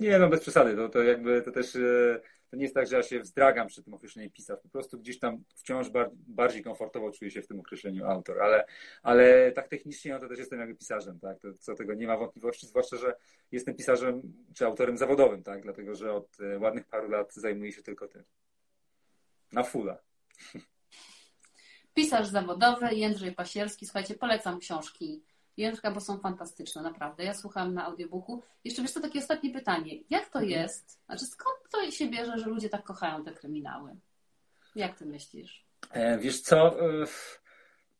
[0.00, 0.76] Nie, no bez przesady.
[0.76, 2.20] To, to jakby to też e,
[2.50, 4.58] to nie jest tak, że ja się wzdragam przy tym określeniu pisarz.
[4.62, 8.64] Po prostu gdzieś tam wciąż bardziej komfortowo czuję się w tym określeniu autor, ale,
[9.02, 11.40] ale tak technicznie no to też jestem jakby pisarzem, tak?
[11.40, 13.14] To, co tego nie ma wątpliwości, zwłaszcza, że
[13.52, 14.22] jestem pisarzem
[14.54, 15.62] czy autorem zawodowym, tak?
[15.62, 18.24] Dlatego, że od e, ładnych paru lat zajmuję się tylko tym.
[19.52, 19.98] Na fula.
[21.94, 23.86] Pisarz zawodowy Jędrzej Pasierski.
[23.86, 25.24] Słuchajcie, polecam książki
[25.56, 27.24] Jędrka, bo są fantastyczne, naprawdę.
[27.24, 28.42] Ja słucham na audiobooku.
[28.64, 29.92] Jeszcze wiesz, to takie ostatnie pytanie.
[30.10, 30.50] Jak to mhm.
[30.50, 31.04] jest?
[31.06, 33.96] Znaczy, skąd to się bierze, że ludzie tak kochają te kryminały?
[34.74, 35.66] Jak ty myślisz?
[35.90, 36.80] E, wiesz co?
[36.80, 37.06] E,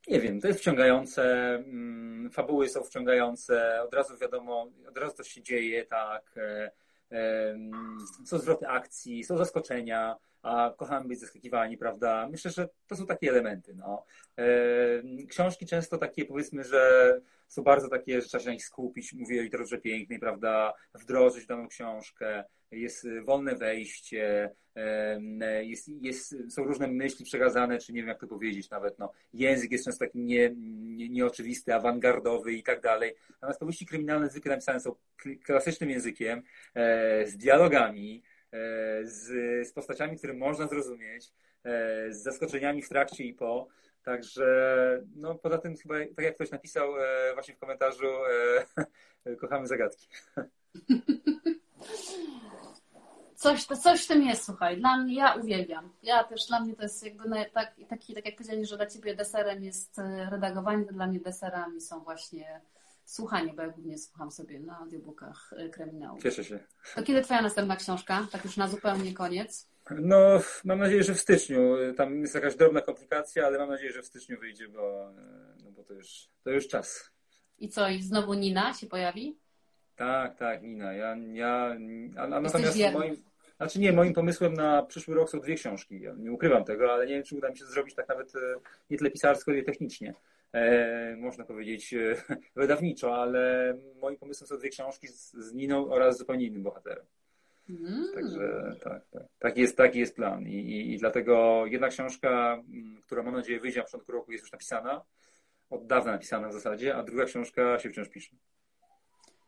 [0.08, 5.24] nie wiem, to jest wciągające, mm, fabuły są wciągające, od razu wiadomo, od razu to
[5.24, 6.34] się dzieje, tak.
[6.36, 6.70] E,
[7.10, 12.28] mm, są zwroty akcji, są zaskoczenia a kochamy być zaskakiwani, prawda?
[12.30, 13.74] Myślę, że to są takie elementy.
[13.74, 14.04] No.
[15.28, 19.40] Książki często takie, powiedzmy, że są bardzo takie, że trzeba się na nich skupić, mówię
[19.40, 20.74] o literaturze pięknej, prawda?
[20.94, 24.50] Wdrożyć daną książkę, jest wolne wejście,
[25.62, 29.12] jest, jest, są różne myśli przekazane, czy nie wiem jak to powiedzieć nawet, no.
[29.32, 33.14] Język jest często taki nie, nie, nieoczywisty, awangardowy i tak dalej.
[33.30, 34.94] Natomiast powieści kryminalne zwykle napisane są
[35.44, 36.42] klasycznym językiem,
[36.74, 38.22] e, z dialogami,
[38.52, 41.32] E, z, z postaciami, które można zrozumieć,
[41.64, 43.68] e, z zaskoczeniami w trakcie i po.
[44.06, 48.06] Także, no poza tym chyba, tak jak ktoś napisał e, właśnie w komentarzu,
[49.40, 50.08] kochamy zagadki.
[53.34, 54.76] Coś, coś w tym jest, słuchaj.
[54.76, 55.92] Dla mnie, ja uwielbiam.
[56.02, 59.16] Ja też, dla mnie to jest jakby tak, taki, tak jak powiedzieli, że dla Ciebie
[59.16, 60.00] deserem jest
[60.30, 62.60] redagowanie, to dla mnie deserami są właśnie
[63.04, 66.22] słuchanie, bo ja głównie słucham sobie na audiobookach kryminałów.
[66.22, 66.58] Cieszę się.
[66.94, 68.26] To kiedy Twoja następna książka?
[68.32, 69.68] Tak już na zupełnie koniec.
[69.90, 71.76] No, mam nadzieję, że w styczniu.
[71.96, 75.12] Tam jest jakaś drobna komplikacja, ale mam nadzieję, że w styczniu wyjdzie, bo,
[75.64, 77.10] no bo to, już, to już czas.
[77.58, 79.36] I co, i znowu Nina się pojawi?
[79.96, 80.92] Tak, tak, Nina.
[80.92, 81.76] Ja, ja,
[82.16, 82.98] a, a natomiast wierny.
[82.98, 83.16] moim,
[83.56, 86.00] znaczy nie, moim pomysłem na przyszły rok są dwie książki.
[86.00, 88.38] Ja nie ukrywam tego, ale nie wiem, czy uda mi się zrobić tak nawet e,
[88.90, 90.14] nie tyle pisarsko, ile technicznie.
[90.52, 92.16] E, można powiedzieć e,
[92.56, 97.04] wydawniczo, ale moim pomysłem są dwie książki z, z Niną oraz zupełnie innym bohaterem.
[97.68, 98.06] Mm.
[98.14, 99.22] Także tak, tak.
[99.38, 100.46] Taki jest, taki jest plan.
[100.46, 104.44] I, i, I dlatego jedna książka, m, która mam nadzieję wyjdzie na początku roku, jest
[104.44, 105.02] już napisana.
[105.70, 108.36] Od dawna napisana w zasadzie, a druga książka się wciąż pisze.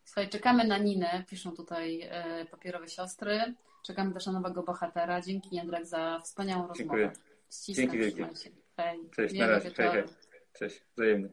[0.04, 3.54] Słuchaj, czekamy na Ninę, piszą tutaj e, papierowe siostry.
[3.86, 5.20] Czekamy też na nowego bohatera.
[5.20, 7.06] Dzięki Jędrek za wspaniałą Dziękuję.
[7.06, 7.28] rozmowę.
[7.52, 8.28] Ściskam, Dzięki wielkie.
[9.10, 9.70] Cześć, na razie.
[9.70, 10.02] Hej, hej.
[10.02, 10.14] wieczoru.
[10.52, 11.28] Cześć, wzajemnie.